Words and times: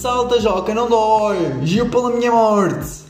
Salta, 0.00 0.38
Joca, 0.38 0.74
não 0.74 0.90
dói! 0.90 1.64
Gil 1.64 1.88
pela 1.88 2.10
minha 2.14 2.30
morte! 2.30 3.04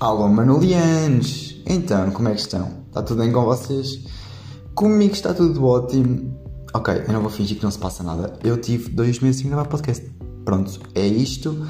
Alô, 0.00 0.26
Manulianos! 0.26 1.62
Então, 1.64 2.10
como 2.10 2.28
é 2.28 2.34
que 2.34 2.40
estão? 2.40 2.82
Está 2.88 3.00
tudo 3.00 3.22
bem 3.22 3.30
com 3.30 3.44
vocês? 3.44 4.04
Comigo 4.74 5.12
está 5.12 5.32
tudo 5.32 5.64
ótimo. 5.64 6.36
Ok, 6.74 7.04
eu 7.06 7.12
não 7.12 7.20
vou 7.20 7.30
fingir 7.30 7.58
que 7.58 7.62
não 7.62 7.70
se 7.70 7.78
passa 7.78 8.02
nada. 8.02 8.36
Eu 8.42 8.60
tive 8.60 8.90
dois 8.90 9.20
meses 9.20 9.40
sem 9.40 9.50
gravar 9.50 9.66
podcast. 9.66 10.04
Pronto, 10.44 10.80
é 10.96 11.06
isto. 11.06 11.64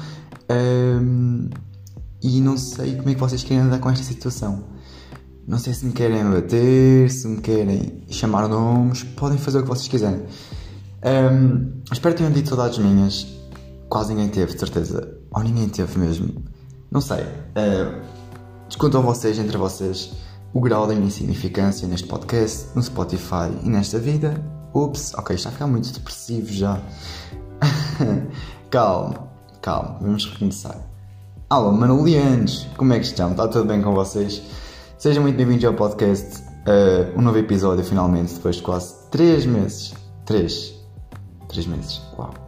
Um, 0.49 1.49
e 2.23 2.41
não 2.41 2.57
sei 2.57 2.95
como 2.95 3.09
é 3.09 3.13
que 3.13 3.19
vocês 3.19 3.43
querem 3.43 3.63
andar 3.63 3.79
com 3.79 3.91
esta 3.91 4.03
situação. 4.03 4.63
Não 5.47 5.59
sei 5.59 5.73
se 5.73 5.85
me 5.85 5.91
querem 5.91 6.23
bater, 6.23 7.11
se 7.11 7.27
me 7.27 7.41
querem 7.41 8.03
chamar 8.09 8.47
nomes, 8.47 9.03
podem 9.03 9.37
fazer 9.37 9.59
o 9.59 9.61
que 9.61 9.69
vocês 9.69 9.87
quiserem. 9.87 10.23
Um, 11.05 11.83
espero 11.91 12.15
que 12.15 12.23
tenham 12.23 12.33
dito 12.33 12.49
saudades 12.49 12.79
minhas. 12.79 13.42
Quase 13.93 14.11
ninguém 14.11 14.29
teve, 14.29 14.53
de 14.53 14.59
certeza. 14.59 15.19
Ou 15.35 15.43
ninguém 15.43 15.69
teve 15.69 15.99
mesmo. 15.99 16.43
Não 16.89 16.99
sei. 16.99 17.21
Uh, 17.21 18.01
discutam 18.67 19.03
vocês, 19.03 19.37
entre 19.37 19.55
vocês, 19.55 20.13
o 20.51 20.59
grau 20.59 20.87
da 20.87 20.95
insignificância 20.95 21.87
neste 21.87 22.07
podcast, 22.07 22.69
no 22.73 22.81
Spotify 22.81 23.55
e 23.63 23.69
nesta 23.69 23.99
vida. 23.99 24.43
Ups, 24.73 25.13
ok, 25.13 25.35
está 25.35 25.49
a 25.49 25.51
ficar 25.51 25.67
muito 25.67 25.93
depressivo 25.93 26.51
já. 26.51 26.81
calma, 28.71 29.27
calma, 29.61 29.99
vamos 30.01 30.25
recomeçar. 30.25 30.81
Alô, 31.47 31.71
Manulianos, 31.71 32.67
como 32.75 32.93
é 32.93 32.99
que 32.99 33.05
estão? 33.05 33.29
Está 33.29 33.47
tudo 33.47 33.65
bem 33.65 33.79
com 33.79 33.93
vocês? 33.93 34.41
Sejam 34.97 35.21
muito 35.21 35.37
bem-vindos 35.37 35.65
ao 35.65 35.75
podcast. 35.75 36.41
Uh, 36.65 37.15
um 37.15 37.21
novo 37.21 37.37
episódio, 37.37 37.85
finalmente, 37.85 38.33
depois 38.33 38.55
de 38.55 38.63
quase 38.63 38.95
3 39.11 39.45
meses. 39.45 39.93
3. 40.25 40.73
3 41.47 41.67
meses, 41.67 42.01
uau. 42.17 42.42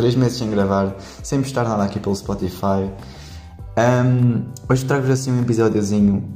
3 0.00 0.14
meses 0.14 0.38
sem 0.38 0.50
gravar, 0.50 0.96
sem 1.22 1.42
postar 1.42 1.64
nada 1.64 1.84
aqui 1.84 2.00
pelo 2.00 2.16
Spotify. 2.16 2.90
Um, 3.76 4.46
hoje 4.66 4.86
trago-vos 4.86 5.10
assim 5.10 5.30
um 5.30 5.42
episódiozinho 5.42 6.26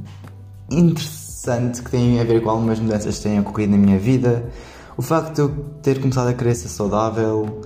interessante 0.69 1.81
que 1.81 1.89
tem 1.89 2.19
a 2.19 2.23
ver 2.23 2.43
com 2.43 2.51
algumas 2.51 2.79
mudanças 2.79 3.17
que 3.17 3.23
têm 3.23 3.39
ocorrido 3.39 3.71
na 3.71 3.79
minha 3.79 3.97
vida. 3.97 4.47
O 4.95 5.01
facto 5.01 5.33
de 5.33 5.41
eu 5.41 5.49
ter 5.81 5.99
começado 5.99 6.27
a 6.27 6.53
ser 6.53 6.67
saudável 6.67 7.61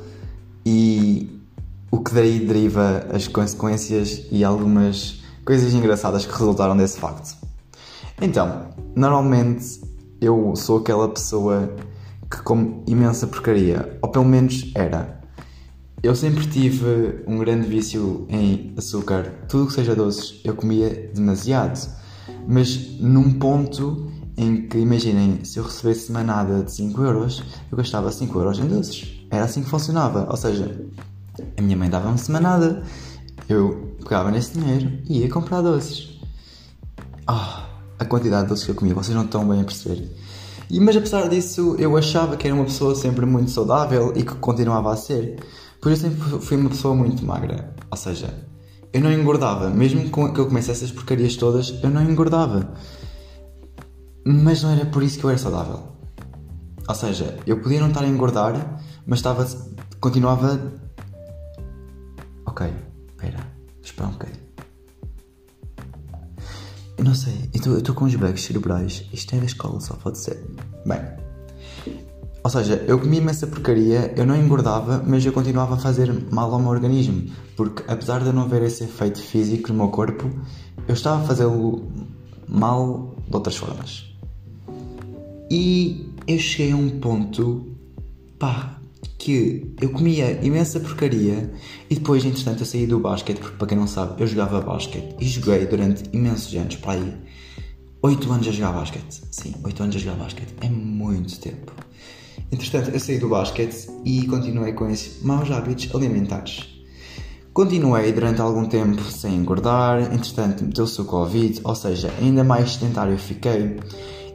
e 0.66 1.38
o 1.92 2.00
que 2.00 2.14
daí 2.14 2.40
deriva 2.40 3.06
as 3.14 3.28
consequências 3.28 4.26
e 4.32 4.42
algumas 4.42 5.22
coisas 5.44 5.74
engraçadas 5.74 6.26
que 6.26 6.32
resultaram 6.32 6.78
desse 6.78 6.98
facto. 6.98 7.36
Então, 8.22 8.68
normalmente 8.96 9.82
eu 10.22 10.54
sou 10.56 10.78
aquela 10.78 11.10
pessoa 11.10 11.76
que 12.32 12.42
come 12.42 12.84
imensa 12.88 13.28
porcaria, 13.28 13.98
ou 14.02 14.10
pelo 14.10 14.24
menos 14.24 14.72
era. 14.74 15.19
Eu 16.02 16.16
sempre 16.16 16.48
tive 16.48 17.24
um 17.28 17.38
grande 17.40 17.68
vício 17.68 18.26
em 18.30 18.74
açúcar. 18.78 19.34
Tudo 19.50 19.68
que 19.68 19.74
seja 19.74 19.94
doces 19.94 20.40
eu 20.46 20.56
comia 20.56 21.12
demasiado. 21.14 21.78
Mas 22.48 22.98
num 23.02 23.34
ponto 23.34 24.10
em 24.38 24.68
que, 24.68 24.78
imaginem, 24.78 25.44
se 25.44 25.60
eu 25.60 25.64
recebesse 25.66 26.10
uma 26.10 26.24
nada 26.24 26.64
de 26.64 26.72
5 26.72 27.02
euros, 27.04 27.44
eu 27.70 27.78
gastava 27.78 28.10
5 28.10 28.40
euros 28.40 28.60
em 28.60 28.68
doces. 28.68 29.26
Era 29.30 29.44
assim 29.44 29.62
que 29.62 29.70
funcionava. 29.70 30.26
Ou 30.30 30.38
seja, 30.38 30.74
a 31.58 31.62
minha 31.62 31.76
mãe 31.76 31.90
dava-me 31.90 32.18
semanada, 32.18 32.82
eu 33.50 33.94
pegava 34.02 34.32
nesse 34.32 34.58
dinheiro 34.58 35.00
e 35.10 35.20
ia 35.20 35.30
comprar 35.30 35.62
doces. 35.62 36.18
Ah, 37.28 37.68
a 38.00 38.06
quantidade 38.06 38.44
de 38.44 38.50
doces 38.50 38.64
que 38.64 38.72
eu 38.72 38.76
comia, 38.76 38.94
vocês 38.94 39.16
não 39.16 39.26
estão 39.26 39.46
bem 39.46 39.60
a 39.60 39.66
perceber. 39.66 40.10
E, 40.70 40.80
mas 40.80 40.96
apesar 40.96 41.28
disso, 41.28 41.76
eu 41.78 41.98
achava 41.98 42.38
que 42.38 42.48
era 42.48 42.56
uma 42.56 42.66
pessoa 42.66 42.96
sempre 42.96 43.26
muito 43.26 43.52
saudável 43.52 44.14
e 44.16 44.24
que 44.24 44.36
continuava 44.36 44.94
a 44.94 44.96
ser. 44.96 45.38
Pois 45.82 46.04
eu 46.04 46.10
sempre 46.10 46.40
fui 46.40 46.58
uma 46.58 46.70
pessoa 46.70 46.96
muito 46.96 47.26
magra. 47.26 47.74
Ou 47.90 47.98
seja, 47.98 48.34
eu 48.92 49.02
não 49.02 49.12
engordava. 49.12 49.70
Mesmo 49.70 50.10
que 50.10 50.40
eu 50.40 50.48
comece 50.48 50.72
essas 50.72 50.92
porcarias 50.92 51.36
todas, 51.36 51.82
eu 51.82 51.90
não 51.90 52.04
engordava. 52.04 52.74
Mas 54.26 54.62
não 54.62 54.72
era 54.72 54.86
por 54.86 55.02
isso 55.04 55.20
que 55.20 55.24
eu 55.26 55.30
era 55.30 55.40
saudável. 55.40 55.90
Ou 56.88 56.96
seja, 56.96 57.38
eu 57.46 57.62
podia 57.62 57.80
não 57.80 57.90
estar 57.90 58.04
a 58.04 58.08
engordar, 58.08 58.82
mas 59.06 59.20
estava, 59.20 59.48
continuava. 60.00 60.60
Ok, 62.46 62.68
espera, 63.08 63.40
espera 63.82 64.10
um 64.10 64.12
bocadinho. 64.12 64.40
Eu 66.98 67.06
não 67.06 67.16
sei, 67.16 67.50
eu 67.54 67.78
estou 67.78 67.96
com 67.96 68.06
os 68.06 68.16
bugs 68.16 68.44
cerebrais. 68.44 69.06
Isto 69.14 69.36
é 69.36 69.40
da 69.40 69.46
escola, 69.46 69.80
só 69.80 69.94
pode 69.94 70.18
ser. 70.18 70.44
Bem, 70.86 71.00
ou 72.56 72.64
seja, 72.64 72.84
eu 72.88 72.98
comia 72.98 73.20
imensa 73.20 73.46
porcaria, 73.46 74.12
eu 74.18 74.26
não 74.26 74.36
engordava, 74.36 75.04
mas 75.06 75.24
eu 75.24 75.32
continuava 75.32 75.76
a 75.76 75.78
fazer 75.78 76.12
mal 76.32 76.52
ao 76.52 76.60
meu 76.60 76.70
organismo. 76.70 77.30
Porque 77.56 77.84
apesar 77.88 78.22
de 78.22 78.28
eu 78.28 78.34
não 78.34 78.48
ver 78.48 78.64
esse 78.64 78.84
efeito 78.84 79.22
físico 79.22 79.72
no 79.72 79.76
meu 79.76 79.90
corpo, 79.90 80.28
eu 80.88 80.94
estava 80.94 81.22
a 81.22 81.28
fazê-lo 81.28 81.88
mal 82.48 83.16
de 83.28 83.36
outras 83.36 83.56
formas. 83.56 84.06
E 85.52 86.12
eu 86.28 86.40
cheguei 86.40 86.72
a 86.72 86.76
um 86.76 86.90
ponto, 87.00 87.68
pá, 88.40 88.80
que 89.20 89.76
eu 89.80 89.92
comia 89.92 90.44
imensa 90.44 90.80
porcaria 90.80 91.54
e 91.88 91.96
depois, 91.96 92.26
entretanto, 92.26 92.62
eu 92.62 92.66
saí 92.66 92.88
do 92.88 93.00
basquete, 93.00 93.38
porque 93.38 93.58
para 93.58 93.68
quem 93.68 93.78
não 93.78 93.86
sabe, 93.86 94.20
eu 94.24 94.26
jogava 94.26 94.60
basquete 94.60 95.16
e 95.20 95.26
joguei 95.28 95.68
durante 95.68 96.04
imensos 96.12 96.56
anos, 96.56 96.78
para 96.78 96.94
aí 96.94 97.14
8 98.02 98.32
anos 98.32 98.48
a 98.48 98.52
jogar 98.52 98.72
basquete. 98.72 99.22
Sim, 99.30 99.54
8 99.64 99.84
anos 99.84 99.96
a 99.96 100.00
jogar 100.00 100.16
basquete. 100.16 100.56
É 100.62 100.70
muito 100.70 101.40
tempo. 101.40 101.89
Entretanto, 102.52 102.90
eu 102.92 103.00
saí 103.00 103.18
do 103.20 103.30
basquete 103.30 103.88
e 104.04 104.26
continuei 104.28 104.74
com 104.74 104.90
esses 104.90 105.22
maus 105.24 105.50
hábitos 105.52 105.94
alimentares. 105.94 106.80
Continuei 107.54 108.12
durante 108.14 108.42
algum 108.42 108.66
tempo 108.66 109.02
sem 109.04 109.36
engordar, 109.36 110.14
entretanto, 110.14 110.64
meteu-se 110.64 111.02
o 111.02 111.06
Covid, 111.06 111.60
ou 111.64 111.76
seja, 111.76 112.14
ainda 112.22 112.44
mais 112.44 112.74
sedentário 112.74 113.18
fiquei 113.18 113.78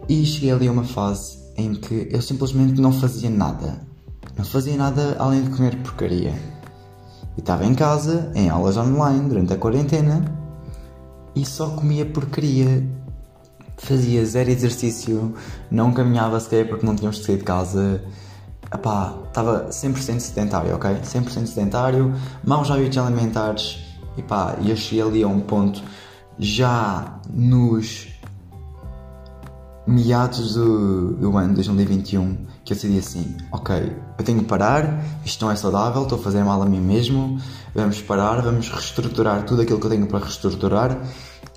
e 0.08 0.24
cheguei 0.26 0.50
ali 0.50 0.68
a 0.68 0.72
uma 0.72 0.84
fase 0.84 1.38
em 1.56 1.74
que 1.74 2.08
eu 2.10 2.20
simplesmente 2.20 2.80
não 2.80 2.92
fazia 2.92 3.30
nada. 3.30 3.80
Não 4.36 4.44
fazia 4.44 4.76
nada 4.76 5.16
além 5.18 5.42
de 5.42 5.50
comer 5.50 5.76
porcaria. 5.76 6.34
E 7.36 7.40
estava 7.40 7.64
em 7.64 7.74
casa, 7.74 8.30
em 8.34 8.48
aulas 8.48 8.76
online, 8.76 9.28
durante 9.28 9.52
a 9.52 9.56
quarentena, 9.56 10.24
e 11.34 11.44
só 11.44 11.70
comia 11.70 12.04
porcaria. 12.04 12.86
Fazia 13.76 14.24
zero 14.24 14.50
exercício, 14.50 15.34
não 15.70 15.92
caminhava 15.92 16.38
sequer 16.40 16.68
porque 16.68 16.86
não 16.86 16.94
tínhamos 16.94 17.18
de 17.18 17.24
sair 17.24 17.38
de 17.38 17.44
casa. 17.44 18.02
Epá, 18.72 19.14
estava 19.28 19.68
100% 19.68 20.20
sedentário, 20.20 20.74
ok? 20.74 20.90
100% 21.02 21.46
sedentário, 21.46 22.14
maus 22.44 22.70
hábitos 22.70 22.98
alimentares. 22.98 23.78
E 24.16 24.22
pá, 24.22 24.56
eu 24.64 24.76
cheguei 24.76 25.02
ali 25.02 25.22
a 25.22 25.28
um 25.28 25.40
ponto 25.40 25.82
já 26.38 27.20
nos 27.28 28.08
meados 29.86 30.54
do, 30.54 31.12
do 31.14 31.36
ano 31.36 31.54
2021 31.54 32.54
que 32.64 32.72
eu 32.72 32.76
decidi 32.76 32.98
assim, 32.98 33.36
ok, 33.52 33.94
eu 34.18 34.24
tenho 34.24 34.40
que 34.40 34.46
parar, 34.46 35.04
isto 35.22 35.44
não 35.44 35.52
é 35.52 35.56
saudável, 35.56 36.02
estou 36.02 36.18
a 36.18 36.22
fazer 36.22 36.42
mal 36.42 36.62
a 36.62 36.66
mim 36.66 36.80
mesmo, 36.80 37.38
vamos 37.74 38.00
parar, 38.00 38.40
vamos 38.40 38.70
reestruturar 38.70 39.44
tudo 39.44 39.60
aquilo 39.60 39.78
que 39.78 39.84
eu 39.84 39.90
tenho 39.90 40.06
para 40.06 40.20
reestruturar 40.20 40.98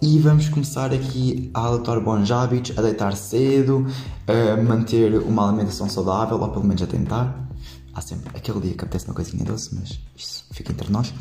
e 0.01 0.19
vamos 0.19 0.47
começar 0.47 0.93
aqui 0.93 1.49
a 1.53 1.67
adotar 1.67 1.99
bons 1.99 2.29
hábitos, 2.29 2.77
a 2.77 2.81
deitar 2.81 3.15
cedo, 3.15 3.87
a 4.27 4.61
manter 4.61 5.17
uma 5.19 5.47
alimentação 5.47 5.89
saudável, 5.89 6.39
ou 6.39 6.49
pelo 6.49 6.65
menos 6.65 6.83
a 6.83 6.87
tentar. 6.87 7.47
Há 7.93 8.01
sempre 8.01 8.29
aquele 8.37 8.59
dia 8.59 8.73
que 8.73 8.83
apetece 8.83 9.05
uma 9.05 9.15
coisinha 9.15 9.43
doce, 9.43 9.73
mas 9.73 9.99
isso 10.15 10.45
fica 10.51 10.71
entre 10.71 10.91
nós. 10.91 11.11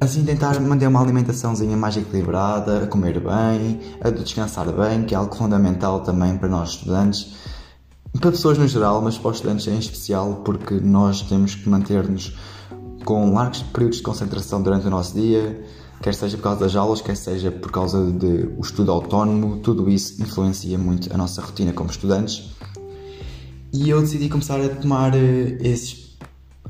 Assim, 0.00 0.24
tentar 0.24 0.58
manter 0.58 0.88
uma 0.88 1.02
alimentaçãozinha 1.02 1.76
mais 1.76 1.96
equilibrada, 1.96 2.84
a 2.84 2.86
comer 2.86 3.20
bem, 3.20 3.80
a 4.00 4.10
descansar 4.10 4.72
bem, 4.72 5.04
que 5.04 5.14
é 5.14 5.18
algo 5.18 5.34
fundamental 5.34 6.00
também 6.00 6.36
para 6.36 6.48
nós 6.48 6.70
estudantes, 6.70 7.34
para 8.18 8.30
pessoas 8.30 8.56
no 8.56 8.66
geral, 8.66 9.02
mas 9.02 9.18
para 9.18 9.30
os 9.30 9.36
estudantes 9.36 9.66
em 9.68 9.78
especial, 9.78 10.42
porque 10.44 10.74
nós 10.80 11.20
temos 11.22 11.54
que 11.54 11.68
manter-nos 11.68 12.34
com 13.04 13.34
largos 13.34 13.62
períodos 13.62 13.98
de 13.98 14.02
concentração 14.02 14.62
durante 14.62 14.86
o 14.86 14.90
nosso 14.90 15.14
dia, 15.14 15.62
quer 16.02 16.14
seja 16.14 16.36
por 16.36 16.42
causa 16.42 16.60
das 16.60 16.76
aulas, 16.76 17.00
quer 17.00 17.16
seja 17.16 17.50
por 17.50 17.70
causa 17.70 18.04
do 18.04 18.60
estudo 18.60 18.90
autónomo, 18.90 19.58
tudo 19.58 19.88
isso 19.88 20.20
influencia 20.20 20.76
muito 20.76 21.12
a 21.12 21.16
nossa 21.16 21.40
rotina 21.40 21.72
como 21.72 21.90
estudantes. 21.90 22.50
E 23.72 23.88
eu 23.88 24.00
decidi 24.00 24.28
começar 24.28 24.60
a 24.60 24.68
tomar 24.68 25.14
eh, 25.14 25.56
esses 25.62 26.18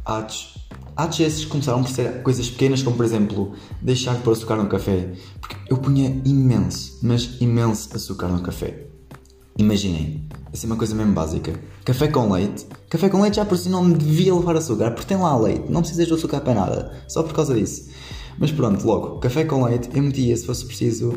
atos 0.04 0.52
Atos 0.94 1.20
esses 1.20 1.44
começaram 1.46 1.82
por 1.82 1.90
ser 1.90 2.22
coisas 2.22 2.50
pequenas, 2.50 2.82
como 2.82 2.96
por 2.96 3.04
exemplo, 3.04 3.52
deixar 3.80 4.14
de 4.14 4.22
pôr 4.22 4.32
açúcar 4.32 4.56
no 4.56 4.68
café. 4.68 5.14
Porque 5.40 5.56
eu 5.70 5.78
punha 5.78 6.20
imenso, 6.24 6.98
mas 7.02 7.40
imenso 7.40 7.96
açúcar 7.96 8.28
no 8.28 8.42
café. 8.42 8.86
Imaginem, 9.56 10.28
assim 10.52 10.66
uma 10.66 10.76
coisa 10.76 10.94
mesmo 10.94 11.14
básica. 11.14 11.58
Café 11.84 12.08
com 12.08 12.30
leite. 12.30 12.66
Café 12.90 13.08
com 13.08 13.22
leite 13.22 13.36
já 13.36 13.44
por 13.44 13.56
si 13.56 13.70
não 13.70 13.90
devia 13.90 14.34
levar 14.34 14.56
açúcar, 14.56 14.90
porque 14.90 15.06
tem 15.06 15.16
lá 15.16 15.34
leite. 15.36 15.64
Não 15.70 15.80
precisas 15.80 16.06
de 16.06 16.12
açúcar 16.12 16.40
para 16.40 16.54
nada, 16.54 16.92
só 17.08 17.22
por 17.22 17.32
causa 17.32 17.54
disso. 17.54 17.88
Mas 18.38 18.50
pronto, 18.50 18.84
logo, 18.86 19.18
café 19.18 19.44
com 19.44 19.64
leite, 19.64 19.88
eu 19.94 20.02
metia, 20.02 20.36
se 20.36 20.46
fosse 20.46 20.66
preciso, 20.66 21.12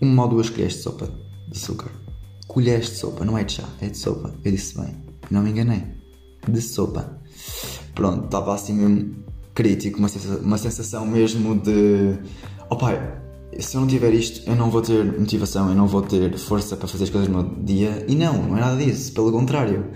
uma 0.00 0.24
ou 0.24 0.28
duas 0.28 0.50
colheres 0.50 0.74
de 0.74 0.82
sopa 0.82 1.24
de 1.48 1.58
açúcar. 1.58 1.90
Colheres 2.46 2.90
de 2.90 2.96
sopa, 2.96 3.24
não 3.24 3.38
é 3.38 3.44
de 3.44 3.54
chá, 3.54 3.64
é 3.80 3.88
de 3.88 3.96
sopa. 3.96 4.34
Eu 4.44 4.52
disse 4.52 4.76
bem, 4.78 4.94
não 5.30 5.42
me 5.42 5.50
enganei. 5.50 5.82
De 6.46 6.60
sopa. 6.60 7.18
Pronto, 7.94 8.26
estava 8.26 8.54
assim 8.54 8.74
mesmo 8.74 9.24
crítico, 9.54 9.98
uma 9.98 10.08
sensação, 10.08 10.40
uma 10.42 10.58
sensação 10.58 11.06
mesmo 11.06 11.58
de. 11.58 12.18
Oh 12.68 12.76
pai, 12.76 13.00
se 13.58 13.76
eu 13.76 13.80
não 13.80 13.88
tiver 13.88 14.12
isto, 14.12 14.48
eu 14.48 14.56
não 14.56 14.70
vou 14.70 14.82
ter 14.82 15.04
motivação, 15.18 15.68
eu 15.68 15.74
não 15.74 15.86
vou 15.86 16.02
ter 16.02 16.36
força 16.36 16.76
para 16.76 16.88
fazer 16.88 17.04
as 17.04 17.10
coisas 17.10 17.28
no 17.28 17.64
dia. 17.64 18.04
E 18.08 18.14
não, 18.14 18.42
não 18.42 18.56
é 18.58 18.60
nada 18.60 18.76
disso, 18.76 19.12
pelo 19.12 19.32
contrário. 19.32 19.90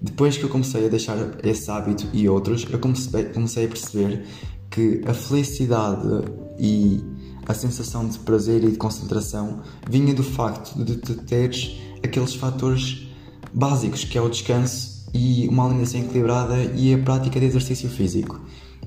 Depois 0.00 0.36
que 0.36 0.44
eu 0.44 0.48
comecei 0.48 0.86
a 0.86 0.88
deixar 0.88 1.16
esse 1.42 1.70
hábito 1.70 2.06
e 2.12 2.28
outros, 2.28 2.66
eu 2.70 2.78
comecei, 2.78 3.24
comecei 3.24 3.64
a 3.64 3.68
perceber 3.68 4.26
que 4.74 5.02
a 5.06 5.14
felicidade 5.14 6.24
e 6.58 7.00
a 7.46 7.54
sensação 7.54 8.08
de 8.08 8.18
prazer 8.18 8.64
e 8.64 8.72
de 8.72 8.76
concentração 8.76 9.60
vinha 9.88 10.12
do 10.12 10.24
facto 10.24 10.82
de 10.82 10.96
tu 10.96 11.14
teres 11.14 11.76
aqueles 12.02 12.34
fatores 12.34 13.06
básicos 13.52 14.02
que 14.02 14.18
é 14.18 14.20
o 14.20 14.28
descanso 14.28 15.06
e 15.14 15.46
uma 15.46 15.64
alimentação 15.64 16.00
equilibrada 16.00 16.56
e 16.74 16.92
a 16.92 16.98
prática 16.98 17.38
de 17.38 17.46
exercício 17.46 17.88
físico. 17.88 18.40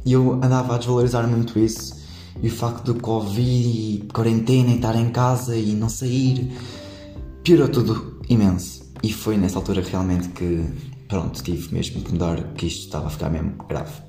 E 0.05 0.11
eu 0.11 0.33
andava 0.33 0.75
a 0.75 0.77
desvalorizar 0.77 1.25
muito 1.25 1.57
isso 1.57 1.95
e 2.43 2.49
o 2.49 2.51
facto 2.51 2.93
do 2.93 2.99
Covid 2.99 3.41
e 3.41 4.07
quarentena 4.13 4.71
e 4.71 4.75
estar 4.75 4.95
em 4.95 5.09
casa 5.09 5.55
e 5.55 5.73
não 5.73 5.87
sair 5.87 6.51
piorou 7.43 7.69
tudo 7.69 8.19
imenso. 8.27 8.85
E 9.01 9.13
foi 9.13 9.37
nessa 9.37 9.57
altura 9.57 9.81
realmente 9.81 10.27
que, 10.29 10.65
pronto, 11.07 11.41
tive 11.41 11.73
mesmo 11.73 12.01
que 12.01 12.11
mudar, 12.11 12.53
que 12.55 12.65
isto 12.65 12.87
estava 12.87 13.07
a 13.07 13.09
ficar 13.09 13.29
mesmo 13.29 13.53
grave. 13.69 14.06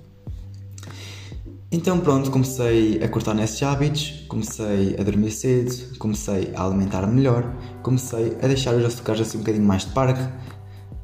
Então 1.70 2.00
pronto, 2.00 2.30
comecei 2.30 3.02
a 3.02 3.08
cortar 3.08 3.34
nesses 3.34 3.62
hábitos, 3.62 4.24
comecei 4.26 4.96
a 4.98 5.02
dormir 5.02 5.30
cedo, 5.30 5.98
comecei 5.98 6.50
a 6.56 6.64
alimentar 6.64 7.06
melhor, 7.06 7.54
comecei 7.82 8.38
a 8.42 8.46
deixar 8.46 8.74
os 8.74 8.86
açúcares 8.86 9.20
assim 9.20 9.36
um 9.36 9.40
bocadinho 9.40 9.66
mais 9.66 9.84
de 9.84 9.92
parte, 9.92 10.26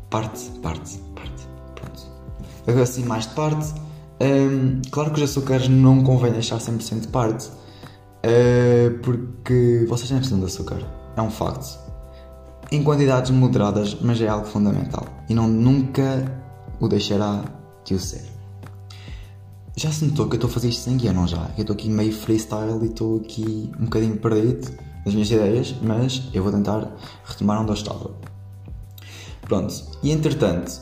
parte, 0.08 0.50
parte, 0.62 0.98
parte, 1.14 1.46
pronto. 1.74 2.80
Assim 2.80 3.04
mais 3.04 3.26
de 3.26 3.34
parte. 3.34 3.74
Um, 4.18 4.80
claro 4.90 5.10
que 5.10 5.22
os 5.22 5.30
açúcares 5.30 5.68
não 5.68 6.02
convém 6.02 6.32
deixar 6.32 6.56
100% 6.56 7.00
de 7.00 7.08
parte, 7.08 7.48
uh, 7.48 8.98
porque 9.02 9.84
vocês 9.86 10.10
não 10.10 10.16
precisam 10.16 10.38
de 10.38 10.46
açúcar, 10.46 10.80
é 11.14 11.20
um 11.20 11.30
facto. 11.30 11.78
Em 12.72 12.82
quantidades 12.82 13.30
moderadas, 13.30 13.98
mas 14.00 14.18
é 14.18 14.28
algo 14.28 14.46
fundamental 14.46 15.04
e 15.28 15.34
não 15.34 15.46
nunca 15.46 16.40
o 16.80 16.88
deixará 16.88 17.44
de 17.84 17.94
o 17.94 17.98
ser. 17.98 18.33
Já 19.76 19.90
se 19.90 20.04
notou 20.04 20.28
que 20.28 20.34
eu 20.34 20.36
estou 20.36 20.48
a 20.48 20.52
fazer 20.52 20.68
isto 20.68 20.82
sem 20.82 20.96
guia, 20.96 21.12
não 21.12 21.26
já? 21.26 21.50
Eu 21.56 21.62
estou 21.62 21.74
aqui 21.74 21.88
meio 21.88 22.12
freestyle 22.12 22.78
e 22.82 22.86
estou 22.86 23.16
aqui 23.16 23.72
um 23.78 23.84
bocadinho 23.84 24.16
perdido 24.16 24.70
nas 25.04 25.12
minhas 25.12 25.28
ideias, 25.28 25.74
mas 25.82 26.22
eu 26.32 26.44
vou 26.44 26.52
tentar 26.52 26.96
retomar 27.24 27.60
onde 27.60 27.70
eu 27.70 27.74
estava. 27.74 28.10
Pronto, 29.42 29.74
e 30.00 30.12
entretanto, 30.12 30.80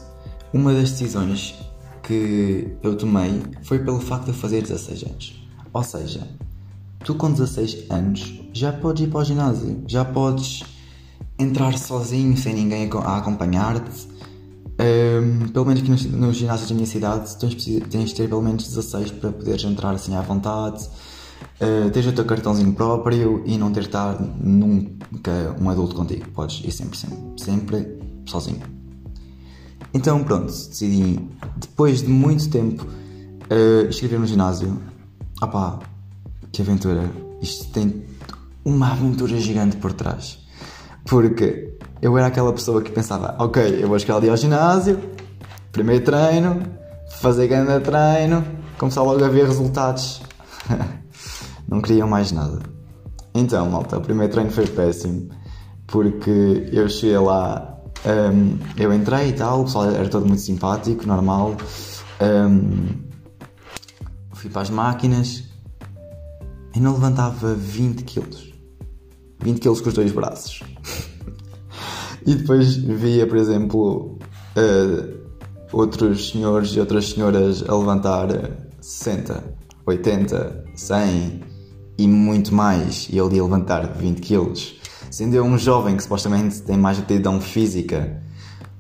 uma 0.52 0.74
das 0.74 0.90
decisões 0.90 1.54
que 2.02 2.76
eu 2.82 2.94
tomei 2.94 3.42
foi 3.62 3.78
pelo 3.78 3.98
facto 3.98 4.26
de 4.26 4.34
fazer 4.34 4.60
16 4.60 5.04
anos. 5.04 5.48
Ou 5.72 5.82
seja, 5.82 6.28
tu 7.02 7.14
com 7.14 7.32
16 7.32 7.90
anos 7.90 8.40
já 8.52 8.74
podes 8.74 9.06
ir 9.06 9.10
para 9.10 9.20
o 9.20 9.24
ginásio, 9.24 9.82
já 9.86 10.04
podes 10.04 10.64
entrar 11.38 11.78
sozinho, 11.78 12.36
sem 12.36 12.54
ninguém 12.54 12.90
a 12.92 13.16
acompanhar-te, 13.16 14.11
um, 14.82 15.48
pelo 15.48 15.64
menos 15.64 15.80
aqui 15.80 15.90
nos, 15.90 16.04
nos 16.06 16.36
ginásios 16.36 16.68
da 16.68 16.74
minha 16.74 16.86
cidade 16.86 17.36
tens, 17.36 17.54
tens 17.54 18.10
de 18.10 18.14
ter 18.14 18.28
pelo 18.28 18.42
menos 18.42 18.66
16 18.66 19.12
para 19.12 19.30
poderes 19.30 19.62
entrar 19.64 19.92
assim 19.92 20.14
à 20.14 20.20
vontade. 20.20 20.88
Uh, 21.60 21.90
tens 21.90 22.06
o 22.06 22.12
teu 22.12 22.24
cartãozinho 22.24 22.72
próprio 22.72 23.42
e 23.46 23.56
não 23.58 23.72
ter 23.72 23.80
de 23.80 23.86
estar 23.86 24.20
nunca 24.20 25.56
um 25.60 25.68
adulto 25.70 25.94
contigo. 25.94 26.28
Podes 26.30 26.64
ir 26.64 26.72
sempre, 26.72 26.98
sempre, 26.98 27.18
sempre 27.36 27.98
sozinho. 28.26 28.62
Então 29.94 30.24
pronto, 30.24 30.46
decidi, 30.46 31.20
depois 31.56 32.02
de 32.02 32.08
muito 32.08 32.48
tempo, 32.48 32.84
uh, 32.84 33.88
inscrever 33.88 34.18
no 34.18 34.26
ginásio. 34.26 34.80
Opá, 35.40 35.80
que 36.50 36.62
aventura! 36.62 37.10
Isto 37.40 37.70
tem 37.70 38.04
uma 38.64 38.92
aventura 38.92 39.38
gigante 39.38 39.76
por 39.76 39.92
trás. 39.92 40.38
Porque 41.04 41.76
eu 42.02 42.18
era 42.18 42.26
aquela 42.26 42.52
pessoa 42.52 42.82
que 42.82 42.90
pensava, 42.90 43.36
ok, 43.38 43.78
eu 43.80 43.88
vou 43.88 43.96
chegar 43.96 44.16
ali 44.16 44.28
ao 44.28 44.36
ginásio, 44.36 44.98
primeiro 45.70 46.04
treino, 46.04 46.60
fazer 47.20 47.46
grande 47.46 47.78
treino, 47.84 48.44
começar 48.76 49.02
logo 49.02 49.24
a 49.24 49.28
ver 49.28 49.46
resultados. 49.46 50.20
não 51.68 51.80
queriam 51.80 52.08
mais 52.08 52.32
nada. 52.32 52.58
Então, 53.32 53.70
malta, 53.70 53.98
o 53.98 54.00
primeiro 54.00 54.32
treino 54.32 54.50
foi 54.50 54.66
péssimo, 54.66 55.30
porque 55.86 56.68
eu 56.72 56.88
cheguei 56.88 57.18
lá, 57.18 57.78
um, 58.04 58.58
eu 58.76 58.92
entrei 58.92 59.28
e 59.28 59.32
tal, 59.34 59.60
o 59.60 59.64
pessoal 59.64 59.88
era 59.92 60.08
todo 60.08 60.26
muito 60.26 60.42
simpático, 60.42 61.06
normal. 61.06 61.56
Um, 62.20 63.00
fui 64.32 64.50
para 64.50 64.62
as 64.62 64.70
máquinas 64.70 65.44
e 66.74 66.80
não 66.80 66.94
levantava 66.94 67.54
20 67.54 68.02
quilos. 68.02 68.52
20 69.40 69.60
quilos 69.60 69.80
com 69.80 69.88
os 69.88 69.94
dois 69.94 70.10
braços. 70.10 70.62
E 72.26 72.34
depois 72.34 72.76
via, 72.76 73.26
por 73.26 73.36
exemplo, 73.36 74.18
uh, 74.56 75.22
outros 75.72 76.30
senhores 76.30 76.70
e 76.70 76.80
outras 76.80 77.10
senhoras 77.10 77.64
a 77.68 77.76
levantar 77.76 78.28
60, 78.80 79.42
80, 79.86 80.64
100 80.74 81.40
e 81.98 82.08
muito 82.08 82.54
mais, 82.54 83.08
e 83.10 83.18
ele 83.18 83.36
ia 83.36 83.42
levantar 83.42 83.86
20 83.94 84.20
quilos. 84.20 84.80
Sendo 85.10 85.34
eu 85.34 85.44
um 85.44 85.58
jovem 85.58 85.96
que 85.96 86.02
supostamente 86.02 86.62
tem 86.62 86.76
mais 86.76 86.98
aptidão 86.98 87.40
física, 87.40 88.22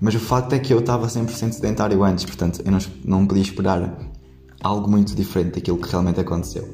mas 0.00 0.14
o 0.14 0.18
facto 0.18 0.52
é 0.54 0.58
que 0.58 0.72
eu 0.72 0.80
estava 0.80 1.06
100% 1.06 1.52
sedentário 1.52 2.02
antes, 2.02 2.24
portanto 2.24 2.62
eu 2.64 2.72
não, 2.72 2.78
não 3.04 3.26
podia 3.26 3.42
esperar 3.42 3.96
algo 4.62 4.88
muito 4.90 5.14
diferente 5.14 5.56
daquilo 5.56 5.78
que 5.78 5.88
realmente 5.90 6.20
aconteceu. 6.20 6.68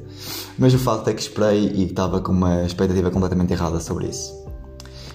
Mas 0.58 0.74
o 0.74 0.78
facto 0.78 1.08
é 1.08 1.14
que 1.14 1.22
esperei 1.22 1.68
e 1.68 1.84
estava 1.84 2.20
com 2.20 2.32
uma 2.32 2.64
expectativa 2.64 3.10
completamente 3.10 3.52
errada 3.52 3.80
sobre 3.80 4.08
isso. 4.08 4.47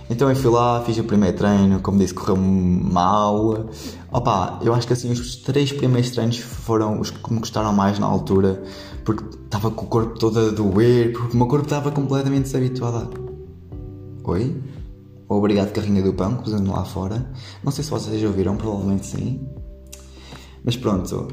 Então 0.10 0.30
eu 0.30 0.36
fui 0.36 0.52
lá, 0.52 0.82
fiz 0.86 0.98
o 0.98 1.04
primeiro 1.04 1.38
treino, 1.38 1.80
como 1.80 1.98
disse, 1.98 2.14
correu 2.14 2.36
mal. 2.36 3.68
Opa, 4.12 4.60
eu 4.62 4.74
acho 4.74 4.86
que 4.86 4.94
assim 4.94 5.12
os 5.12 5.38
três 5.38 5.72
primeiros 5.72 6.12
treinos 6.12 6.38
foram 6.38 7.00
os 7.00 7.10
que 7.10 7.34
me 7.34 7.40
gostaram 7.40 7.74
mais 7.74 7.98
na 8.00 8.06
altura, 8.06 8.62
porque 9.06 9.24
estava 9.46 9.72
com 9.72 9.86
o 9.86 9.88
corpo 9.88 10.20
todo 10.20 10.40
a 10.40 10.50
doer, 10.52 11.14
porque 11.14 11.34
o 11.34 11.38
meu 11.38 11.48
corpo 11.48 11.66
estava 11.66 11.92
completamente 11.92 12.44
desabituado. 12.44 13.10
Oi? 14.24 14.62
Obrigado, 15.28 15.72
carrinha 15.72 16.02
do 16.02 16.14
pão, 16.14 16.38
que 16.38 16.50
lá 16.50 16.84
fora. 16.84 17.32
Não 17.64 17.72
sei 17.72 17.84
se 17.84 17.90
vocês 17.90 18.22
já 18.22 18.28
ouviram, 18.28 18.56
provavelmente 18.56 19.06
sim. 19.06 19.48
Mas 20.64 20.78
pronto, 20.78 21.28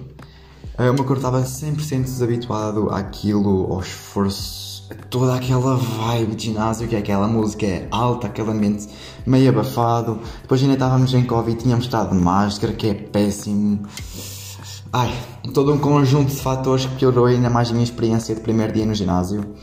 eh, 0.79 0.91
o 0.91 0.95
meu 0.95 1.05
corpo 1.05 1.17
estava 1.17 1.43
100% 1.43 2.05
desabituado 2.05 2.89
àquilo, 2.91 3.73
ao 3.73 3.81
esforço 3.81 4.70
toda 5.09 5.35
aquela 5.35 5.77
vibe 5.77 6.35
de 6.35 6.45
ginásio, 6.47 6.89
que 6.89 6.97
é 6.97 6.99
aquela 6.99 7.29
música 7.29 7.67
é 7.67 7.89
alta, 7.91 8.27
aquele 8.27 8.51
ambiente 8.51 8.89
meio 9.27 9.51
abafado. 9.51 10.21
Depois 10.43 10.61
ainda 10.63 10.75
estávamos 10.75 11.13
em 11.15 11.25
Covid, 11.25 11.63
tínhamos 11.63 11.85
estado 11.85 12.17
de 12.17 12.23
máscara, 12.23 12.73
que 12.73 12.89
é 12.89 12.95
péssimo. 12.95 13.81
Ai, 14.93 15.13
todo 15.55 15.73
um 15.73 15.79
conjunto 15.79 16.31
de 16.31 16.41
fatores 16.41 16.87
que 16.87 16.97
piorou 16.97 17.27
ainda 17.27 17.49
mais 17.49 17.71
a 17.71 17.73
minha 17.73 17.85
experiência 17.85 18.35
de 18.35 18.41
primeiro 18.41 18.73
dia 18.73 18.85
no 18.85 18.95
ginásio. 18.95 19.55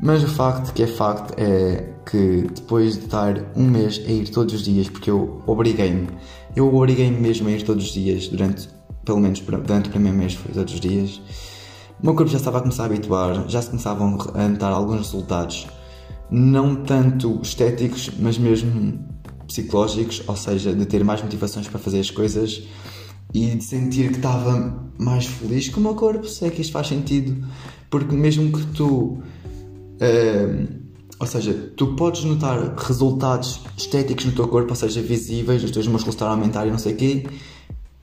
Mas 0.00 0.22
o 0.22 0.28
facto 0.28 0.74
que 0.74 0.82
é 0.82 0.86
facto 0.86 1.34
é 1.38 1.94
que 2.04 2.46
depois 2.54 2.98
de 2.98 3.04
estar 3.06 3.34
um 3.56 3.64
mês 3.64 4.00
a 4.06 4.10
ir 4.10 4.28
todos 4.28 4.54
os 4.54 4.62
dias, 4.62 4.90
porque 4.90 5.10
eu 5.10 5.42
obriguei-me, 5.46 6.08
eu 6.54 6.72
obriguei-me 6.74 7.18
mesmo 7.18 7.48
a 7.48 7.52
ir 7.52 7.62
todos 7.62 7.86
os 7.86 7.92
dias, 7.92 8.28
durante, 8.28 8.68
pelo 9.04 9.20
menos 9.20 9.40
durante 9.40 9.88
o 9.88 9.90
primeiro 9.90 10.18
mês 10.18 10.34
foi 10.34 10.52
todos 10.52 10.74
os 10.74 10.80
dias, 10.80 11.20
o 12.00 12.06
meu 12.06 12.14
corpo 12.14 12.30
já 12.30 12.38
estava 12.38 12.58
a 12.58 12.60
começar 12.60 12.84
a 12.84 12.86
habituar, 12.86 13.48
já 13.48 13.62
se 13.62 13.70
começavam 13.70 14.18
a 14.34 14.48
notar 14.48 14.72
alguns 14.72 14.98
resultados, 14.98 15.66
não 16.30 16.76
tanto 16.76 17.40
estéticos, 17.42 18.10
mas 18.18 18.36
mesmo 18.36 18.98
psicológicos, 19.46 20.22
ou 20.26 20.36
seja, 20.36 20.74
de 20.74 20.84
ter 20.86 21.04
mais 21.04 21.22
motivações 21.22 21.68
para 21.68 21.78
fazer 21.78 22.00
as 22.00 22.10
coisas 22.10 22.64
e 23.32 23.54
de 23.54 23.64
sentir 23.64 24.10
que 24.10 24.16
estava 24.16 24.90
mais 24.98 25.26
feliz 25.26 25.68
com 25.68 25.80
o 25.80 25.82
meu 25.82 25.94
corpo. 25.94 26.26
Sei 26.26 26.50
que 26.50 26.60
isto 26.60 26.72
faz 26.72 26.88
sentido, 26.88 27.46
porque 27.90 28.14
mesmo 28.14 28.52
que 28.52 28.66
tu. 28.68 29.18
Uh, 29.98 30.86
ou 31.18 31.26
seja, 31.26 31.54
tu 31.76 31.94
podes 31.94 32.24
notar 32.24 32.74
resultados 32.76 33.62
estéticos 33.76 34.26
no 34.26 34.32
teu 34.32 34.46
corpo, 34.48 34.70
ou 34.70 34.76
seja, 34.76 35.00
visíveis, 35.00 35.64
os 35.64 35.70
teus 35.70 35.86
músculos 35.86 36.14
estão 36.14 36.28
a 36.28 36.32
aumentar 36.32 36.66
e 36.66 36.70
não 36.70 36.78
sei 36.78 36.92
o 36.92 36.96
quê, 36.96 37.26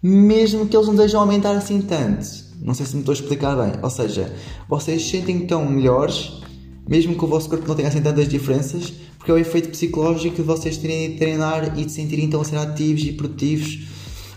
mesmo 0.01 0.67
que 0.67 0.75
eles 0.75 0.87
não 0.87 0.95
deixem 0.95 1.19
aumentar 1.19 1.51
assim 1.51 1.79
tanto. 1.81 2.42
Não 2.63 2.73
sei 2.73 2.85
se 2.85 2.95
me 2.95 3.01
estou 3.01 3.11
a 3.11 3.15
explicar 3.15 3.55
bem. 3.55 3.73
Ou 3.81 3.89
seja, 3.89 4.33
vocês 4.69 5.05
sentem 5.07 5.45
tão 5.45 5.69
melhores, 5.69 6.41
mesmo 6.87 7.15
que 7.15 7.25
o 7.25 7.27
vosso 7.27 7.49
corpo 7.49 7.67
não 7.67 7.75
tenha 7.75 7.89
assim 7.89 8.01
tantas 8.01 8.29
diferenças, 8.29 8.93
porque 9.17 9.31
é 9.31 9.33
o 9.33 9.37
efeito 9.37 9.69
psicológico 9.69 10.37
de 10.37 10.41
vocês 10.43 10.77
terem 10.77 11.11
de 11.11 11.17
treinar 11.17 11.77
e 11.77 11.85
de 11.85 11.91
sentirem 11.91 12.25
então 12.25 12.39
a 12.39 12.45
ser 12.45 12.55
ativos 12.57 13.03
e 13.03 13.11
produtivos. 13.11 13.87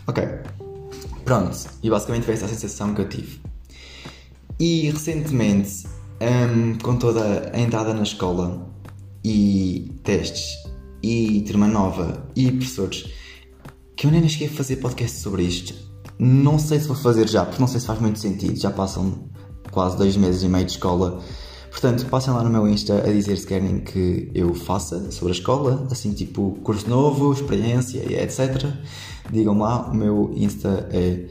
Ok. 0.09 0.25
Pronto. 1.25 1.56
E 1.83 1.88
basicamente 1.88 2.25
foi 2.25 2.35
essa 2.35 2.47
a 2.47 2.49
sensação 2.49 2.95
que 2.95 3.00
eu 3.00 3.09
tive. 3.09 3.40
E 4.59 4.90
recentemente, 4.90 5.87
um, 6.21 6.78
com 6.78 6.97
toda 6.97 7.52
a 7.52 7.61
entrada 7.61 7.95
na 7.95 8.02
escola 8.02 8.68
e 9.25 9.92
testes 10.02 10.56
e 11.02 11.42
turma 11.47 11.68
nova 11.68 12.28
e 12.35 12.50
professores, 12.50 13.06
que 13.97 14.06
eu 14.06 14.11
nem 14.11 14.28
cheguei 14.28 14.49
a 14.49 14.50
fazer 14.50 14.76
podcast 14.76 15.18
sobre 15.18 15.42
isto 15.42 15.86
Não 16.19 16.59
sei 16.59 16.81
se 16.81 16.89
vou 16.89 16.97
fazer 16.97 17.29
já, 17.29 17.45
porque 17.45 17.61
não 17.61 17.69
sei 17.69 17.81
se 17.81 17.87
faz 17.87 18.01
muito 18.01 18.19
sentido. 18.19 18.59
Já 18.59 18.71
passam 18.71 19.29
quase 19.71 19.97
dois 19.97 20.17
meses 20.17 20.43
e 20.43 20.49
meio 20.49 20.65
de 20.65 20.73
escola. 20.73 21.21
Portanto, 21.71 22.07
passem 22.07 22.33
lá 22.33 22.43
no 22.43 22.49
meu 22.49 22.67
Insta 22.67 23.07
a 23.07 23.13
dizer 23.13 23.37
se 23.37 23.47
querem 23.47 23.81
que 23.81 24.31
eu 24.35 24.55
faça 24.55 25.11
sobre 25.11 25.35
a 25.35 25.37
escola, 25.37 25.87
assim 25.91 26.15
tipo 26.15 26.59
curso 26.63 26.89
novo, 26.89 27.33
experiência 27.33 27.99
etc. 28.23 28.73
Digam 29.31 29.59
lá, 29.59 29.91
o 29.91 29.95
meu 29.95 30.33
Insta 30.35 30.89
é 30.91 31.27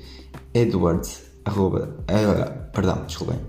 Edward, 0.53 1.07
arroba, 1.43 1.97
uh, 2.01 2.71
perdão, 2.71 3.03
desculpem, 3.07 3.39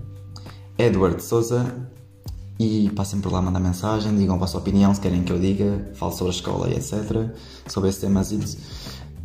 Edward 0.77 1.21
Souza 1.21 1.87
e 2.59 2.89
passem 2.95 3.21
por 3.21 3.31
lá 3.31 3.41
mandar 3.41 3.59
mensagem, 3.59 4.17
digam 4.17 4.35
a 4.35 4.39
vossa 4.39 4.57
opinião, 4.57 4.93
se 4.93 4.99
querem 4.99 5.23
que 5.23 5.31
eu 5.31 5.39
diga, 5.39 5.91
falo 5.93 6.11
sobre 6.11 6.33
a 6.33 6.35
escola 6.35 6.67
e 6.69 6.73
etc. 6.73 7.29
Sobre 7.67 7.89
esse 7.89 8.01
tema, 8.01 8.23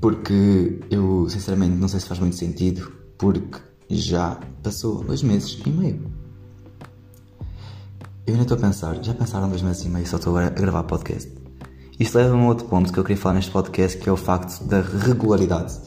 porque 0.03 0.81
eu 0.91 1.29
sinceramente 1.29 1.77
não 1.77 1.87
sei 1.87 2.01
se 2.01 2.07
faz 2.07 2.19
muito 2.19 2.35
sentido, 2.35 2.93
porque 3.17 3.61
já 3.89 4.37
passou 4.61 5.05
dois 5.05 5.23
meses 5.23 5.61
e 5.65 5.71
meio. 5.71 6.03
Eu 8.27 8.35
ainda 8.35 8.43
estou 8.43 8.57
a 8.57 8.61
pensar, 8.61 9.01
já 9.01 9.15
pensaram 9.15 9.49
dois 9.49 9.63
meses 9.63 9.85
e 9.85 9.89
meio 9.89 10.05
só 10.05 10.17
estou 10.17 10.37
a 10.37 10.49
gravar 10.49 10.83
podcast? 10.83 11.33
Isto 12.01 12.19
leva 12.19 12.35
a 12.35 12.37
um 12.37 12.49
outro 12.49 12.67
ponto 12.67 12.93
que 12.93 12.99
eu 12.99 13.05
queria 13.05 13.17
falar 13.17 13.37
neste 13.37 13.53
podcast, 13.53 13.97
que 13.97 14.09
é 14.09 14.13
o 14.13 14.17
facto 14.17 14.65
da 14.65 14.81
regularidade. 14.81 15.79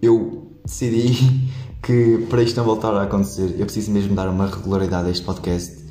Eu 0.00 0.52
decidi 0.64 1.50
que 1.82 2.24
para 2.30 2.42
isto 2.42 2.56
não 2.56 2.64
voltar 2.64 2.94
a 2.94 3.02
acontecer, 3.02 3.56
eu 3.58 3.66
preciso 3.66 3.90
mesmo 3.90 4.14
dar 4.14 4.28
uma 4.28 4.46
regularidade 4.46 5.08
a 5.08 5.10
este 5.10 5.24
podcast 5.24 5.86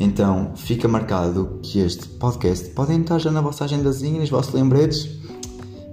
então 0.00 0.52
fica 0.56 0.88
marcado 0.88 1.60
que 1.62 1.78
este 1.78 2.08
podcast 2.08 2.70
podem 2.70 3.02
estar 3.02 3.18
já 3.18 3.30
na 3.30 3.42
vossa 3.42 3.64
agendazinha, 3.64 4.18
nos 4.18 4.30
vossos 4.30 4.54
lembretes, 4.54 5.19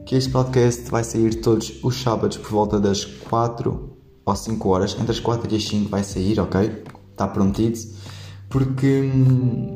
que 0.08 0.16
este 0.16 0.32
podcast 0.32 0.90
vai 0.90 1.04
sair 1.04 1.42
todos 1.42 1.84
os 1.84 2.02
sábados 2.02 2.38
por 2.38 2.50
volta 2.50 2.80
das 2.80 3.04
4 3.04 3.98
ou 4.26 4.36
5 4.36 4.70
horas, 4.70 4.96
entre 4.98 5.12
as 5.12 5.20
4 5.20 5.54
e 5.54 5.58
as 5.58 5.64
5 5.66 5.90
vai 5.90 6.02
sair, 6.02 6.40
ok? 6.40 6.82
Está 7.12 7.28
prometido. 7.28 7.78
Porque, 8.48 9.12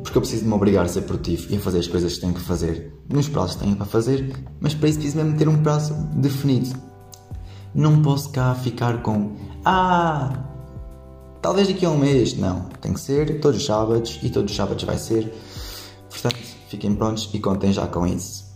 porque 0.02 0.16
eu 0.16 0.22
preciso 0.22 0.44
de 0.44 0.48
me 0.48 0.54
obrigar 0.54 0.86
a 0.86 0.88
ser 0.88 1.02
produtivo 1.02 1.52
e 1.52 1.56
a 1.56 1.60
fazer 1.60 1.80
as 1.80 1.86
coisas 1.86 2.14
que 2.14 2.20
tenho 2.22 2.32
que 2.32 2.40
fazer 2.40 2.98
nos 3.10 3.28
prazos 3.28 3.56
que 3.56 3.64
tenho 3.64 3.76
para 3.76 3.84
fazer, 3.84 4.34
mas 4.58 4.74
para 4.74 4.88
isso 4.88 4.98
preciso 4.98 5.22
mesmo 5.22 5.36
ter 5.36 5.48
um 5.48 5.62
prazo 5.62 5.92
definido. 6.14 6.74
Não 7.74 8.00
posso 8.00 8.30
cá 8.30 8.54
ficar 8.54 9.02
com 9.02 9.36
Ah, 9.62 10.32
Talvez 11.42 11.68
daqui 11.68 11.84
a 11.84 11.90
um 11.90 11.98
mês, 11.98 12.38
não. 12.38 12.70
Tem 12.80 12.94
que 12.94 13.00
ser 13.00 13.38
todos 13.38 13.60
os 13.60 13.66
sábados 13.66 14.18
e 14.22 14.30
todos 14.30 14.50
os 14.50 14.56
sábados 14.56 14.82
vai 14.84 14.96
ser. 14.96 15.30
Portanto, 16.08 16.36
fiquem 16.68 16.94
prontos 16.94 17.28
e 17.34 17.38
contem 17.38 17.70
já 17.70 17.86
com 17.86 18.06
isso. 18.06 18.51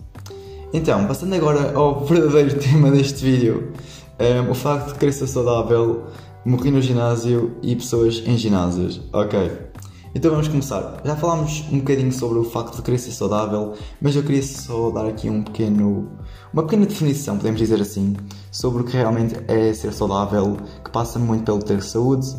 Então, 0.73 1.07
passando 1.07 1.35
agora 1.35 1.73
ao 1.75 2.05
verdadeiro 2.07 2.59
tema 2.59 2.91
deste 2.91 3.25
vídeo, 3.25 3.73
um, 4.19 4.25
ehm, 4.25 4.51
o 4.51 4.55
facto 4.55 4.93
de 4.93 4.99
querer 4.99 5.13
ser 5.13 5.27
saudável, 5.27 6.05
morrer 6.45 6.71
no 6.71 6.81
ginásio 6.81 7.57
e 7.63 7.75
pessoas 7.77 8.23
em 8.27 8.37
ginásios. 8.37 9.01
Ok. 9.13 9.67
Então 10.15 10.31
vamos 10.31 10.49
começar. 10.49 11.01
Já 11.05 11.15
falámos 11.15 11.65
um 11.71 11.79
bocadinho 11.79 12.11
sobre 12.11 12.39
o 12.39 12.45
facto 12.45 12.77
de 12.77 12.83
querer 12.83 12.99
ser 12.99 13.11
saudável, 13.11 13.75
mas 14.01 14.17
eu 14.17 14.23
queria 14.23 14.43
só 14.43 14.91
dar 14.91 15.07
aqui 15.07 15.29
um 15.29 15.43
pequeno, 15.43 16.09
uma 16.53 16.63
pequena 16.63 16.87
definição, 16.87 17.37
podemos 17.37 17.61
dizer 17.61 17.81
assim, 17.83 18.17
sobre 18.51 18.83
o 18.83 18.85
que 18.85 18.97
realmente 18.97 19.35
é 19.47 19.75
ser 19.75 19.93
saudável, 19.93 20.57
que 20.83 20.91
passa 20.91 21.19
muito 21.19 21.45
pelo 21.45 21.63
ter 21.63 21.83
saúde, 21.83 22.35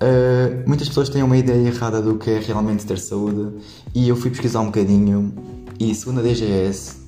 Uh, 0.00 0.62
muitas 0.64 0.86
pessoas 0.86 1.08
têm 1.08 1.24
uma 1.24 1.36
ideia 1.36 1.66
errada 1.66 2.00
do 2.00 2.16
que 2.16 2.30
é 2.30 2.38
realmente 2.38 2.86
ter 2.86 3.00
saúde 3.00 3.56
e 3.92 4.08
eu 4.08 4.14
fui 4.14 4.30
pesquisar 4.30 4.60
um 4.60 4.66
bocadinho 4.66 5.34
e 5.80 5.92
segundo 5.92 6.20
a 6.20 6.22
DGS 6.22 7.07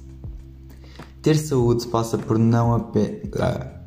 ter 1.22 1.36
saúde 1.36 1.86
passa 1.88 2.18
por 2.18 2.38
não 2.38 2.74
apenas... 2.74 3.20
Ah. 3.40 3.80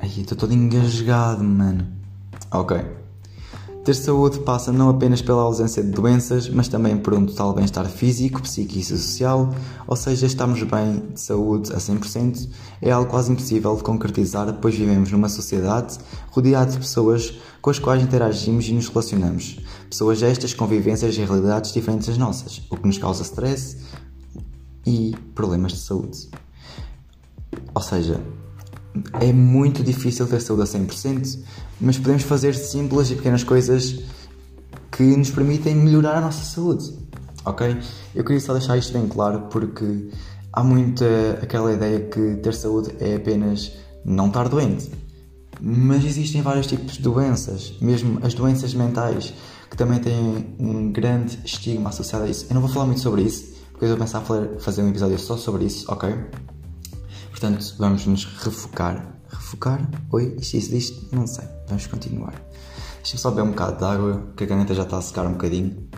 Ai, 0.00 0.08
estou 0.18 0.36
todo 0.36 0.52
engasgado, 0.52 1.42
mano. 1.42 1.86
Ok. 2.50 3.04
Ter 3.84 3.94
saúde 3.94 4.38
passa 4.40 4.72
não 4.72 4.88
apenas 4.88 5.20
pela 5.20 5.42
ausência 5.42 5.82
de 5.82 5.90
doenças, 5.90 6.48
mas 6.48 6.68
também 6.68 6.96
por 6.96 7.12
um 7.12 7.26
total 7.26 7.52
bem-estar 7.52 7.86
físico, 7.86 8.40
psíquico 8.40 8.78
e 8.78 8.82
social, 8.82 9.54
ou 9.86 9.94
seja, 9.94 10.24
estamos 10.24 10.62
bem 10.62 11.02
de 11.12 11.20
saúde 11.20 11.70
a 11.70 11.76
100% 11.76 12.48
é 12.80 12.90
algo 12.90 13.10
quase 13.10 13.30
impossível 13.30 13.76
de 13.76 13.82
concretizar, 13.82 14.50
pois 14.54 14.74
vivemos 14.74 15.12
numa 15.12 15.28
sociedade 15.28 15.98
rodeada 16.30 16.70
de 16.70 16.78
pessoas 16.78 17.34
com 17.60 17.68
as 17.68 17.78
quais 17.78 18.02
interagimos 18.02 18.66
e 18.68 18.72
nos 18.72 18.88
relacionamos. 18.88 19.60
Pessoas 19.90 20.22
estas 20.22 20.54
com 20.54 20.66
vivências 20.66 21.14
e 21.16 21.20
realidades 21.22 21.70
diferentes 21.70 22.08
das 22.08 22.16
nossas, 22.16 22.62
o 22.70 22.78
que 22.78 22.86
nos 22.86 22.96
causa 22.96 23.22
stress 23.22 23.76
e 24.86 25.14
problemas 25.34 25.72
de 25.72 25.78
saúde. 25.80 26.28
Ou 27.74 27.82
seja, 27.82 28.20
é 29.20 29.32
muito 29.32 29.82
difícil 29.82 30.26
ter 30.26 30.40
saúde 30.40 30.62
a 30.62 30.66
100%, 30.66 31.38
mas 31.80 31.98
podemos 31.98 32.22
fazer 32.22 32.54
simples 32.54 33.10
e 33.10 33.16
pequenas 33.16 33.42
coisas 33.42 34.00
que 34.90 35.02
nos 35.02 35.30
permitem 35.30 35.74
melhorar 35.74 36.16
a 36.16 36.20
nossa 36.20 36.44
saúde. 36.44 36.92
Ok? 37.44 37.76
Eu 38.14 38.24
queria 38.24 38.40
só 38.40 38.52
deixar 38.52 38.76
isto 38.76 38.92
bem 38.92 39.06
claro 39.08 39.48
porque 39.50 40.08
há 40.52 40.62
muita 40.62 41.04
aquela 41.42 41.72
ideia 41.72 42.00
que 42.00 42.36
ter 42.36 42.54
saúde 42.54 42.94
é 43.00 43.16
apenas 43.16 43.72
não 44.04 44.28
estar 44.28 44.48
doente. 44.48 44.90
Mas 45.60 46.04
existem 46.04 46.42
vários 46.42 46.66
tipos 46.66 46.94
de 46.94 47.02
doenças, 47.02 47.74
mesmo 47.80 48.18
as 48.22 48.34
doenças 48.34 48.74
mentais, 48.74 49.32
que 49.70 49.76
também 49.76 49.98
têm 49.98 50.54
um 50.58 50.92
grande 50.92 51.38
estigma 51.44 51.90
associado 51.90 52.24
a 52.24 52.28
isso. 52.28 52.46
Eu 52.48 52.54
não 52.54 52.60
vou 52.60 52.70
falar 52.70 52.86
muito 52.86 53.00
sobre 53.00 53.22
isso, 53.22 53.54
porque 53.72 53.84
eu 53.86 53.90
vou 53.90 53.98
pensar 53.98 54.22
em 54.22 54.60
fazer 54.60 54.82
um 54.82 54.88
episódio 54.88 55.18
só 55.18 55.36
sobre 55.36 55.64
isso, 55.64 55.90
ok? 55.90 56.14
Portanto, 57.34 57.74
vamos 57.80 58.06
nos 58.06 58.24
refocar. 58.26 59.18
Refocar? 59.28 59.90
Oi? 60.12 60.36
Isto 60.38 60.56
existe? 60.56 61.08
Não 61.10 61.26
sei. 61.26 61.44
Vamos 61.66 61.84
continuar. 61.88 62.32
Deixa-me 62.98 63.18
só 63.18 63.30
beber 63.30 63.42
um 63.42 63.50
bocado 63.50 63.76
de 63.76 63.84
água, 63.84 64.32
que 64.36 64.44
a 64.44 64.46
caneta 64.46 64.72
já 64.72 64.84
está 64.84 64.98
a 64.98 65.02
secar 65.02 65.26
um 65.26 65.32
bocadinho. 65.32 65.88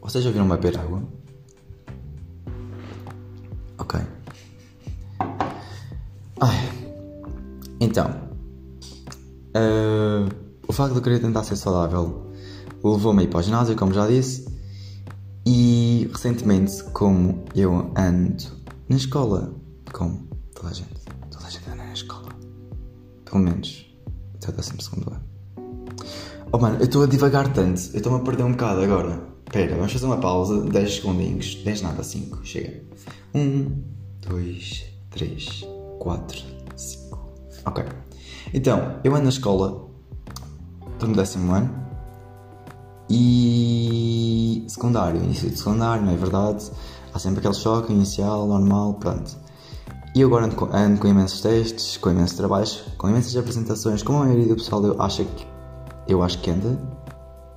Vocês 0.00 0.24
já 0.24 0.30
viram 0.30 0.48
beber 0.48 0.78
água? 0.78 1.02
Ok. 3.76 4.00
Ai. 6.40 6.72
Então. 7.78 8.08
Uh, 9.54 10.26
o 10.66 10.72
facto 10.72 10.92
de 10.92 10.98
eu 11.00 11.02
querer 11.02 11.20
tentar 11.20 11.44
ser 11.44 11.56
saudável 11.56 12.32
levou-me 12.82 13.24
a 13.24 13.28
para 13.28 13.40
o 13.40 13.42
ginásio, 13.42 13.76
como 13.76 13.92
já 13.92 14.06
disse. 14.06 14.48
E 15.44 15.87
recentemente, 16.12 16.82
como 16.92 17.44
eu 17.54 17.92
ando 17.96 18.44
na 18.88 18.96
escola, 18.96 19.54
como 19.92 20.28
toda 20.54 20.68
a 20.68 20.72
gente, 20.72 21.00
toda 21.30 21.46
a 21.46 21.50
gente 21.50 21.68
anda 21.68 21.84
na 21.84 21.92
escola, 21.92 22.28
pelo 23.24 23.38
menos 23.38 23.86
até 24.36 24.50
o 24.50 24.52
12 24.52 24.72
ano. 25.06 25.28
Oh 26.50 26.58
mano, 26.58 26.76
eu 26.76 26.84
estou 26.84 27.02
a 27.02 27.06
divagar 27.06 27.52
tanto, 27.52 27.80
eu 27.92 27.98
estou-me 27.98 28.20
a 28.20 28.22
perder 28.22 28.44
um 28.44 28.52
bocado 28.52 28.80
agora. 28.80 29.28
Espera, 29.46 29.76
vamos 29.76 29.92
fazer 29.92 30.06
uma 30.06 30.18
pausa, 30.18 30.62
10 30.62 30.94
segundinhos, 30.94 31.54
10 31.64 31.82
nada, 31.82 32.02
5, 32.02 32.44
chega. 32.44 32.82
1, 33.34 33.82
2, 34.28 34.84
3, 35.10 35.66
4, 35.98 36.44
5. 36.76 37.28
Ok. 37.66 37.84
Então, 38.52 39.00
eu 39.04 39.14
ando 39.14 39.24
na 39.24 39.30
escola, 39.30 39.88
estou 40.92 41.08
no 41.08 41.16
décimo 41.16 41.52
ano, 41.52 41.87
e 43.10 44.64
secundário, 44.68 45.22
início 45.22 45.48
de 45.48 45.56
secundário, 45.56 46.04
não 46.04 46.12
é 46.12 46.16
verdade? 46.16 46.70
Há 47.12 47.18
sempre 47.18 47.40
aquele 47.40 47.54
choque 47.54 47.92
inicial, 47.92 48.46
normal, 48.46 48.94
pronto. 48.94 49.36
E 50.14 50.22
agora 50.22 50.46
ando 50.46 50.56
com, 50.56 50.64
ando 50.74 51.00
com 51.00 51.08
imensos 51.08 51.40
testes, 51.40 51.96
com 51.96 52.10
imensos 52.10 52.36
trabalhos, 52.36 52.82
com 52.96 53.08
imensas 53.08 53.36
apresentações, 53.36 54.02
como 54.02 54.18
a 54.18 54.24
maioria 54.24 54.48
do 54.48 54.56
pessoal 54.56 54.84
eu 54.84 55.00
acho 55.00 55.24
que 55.24 55.46
eu 56.08 56.22
acho 56.22 56.38
que 56.40 56.50
anda, 56.50 56.78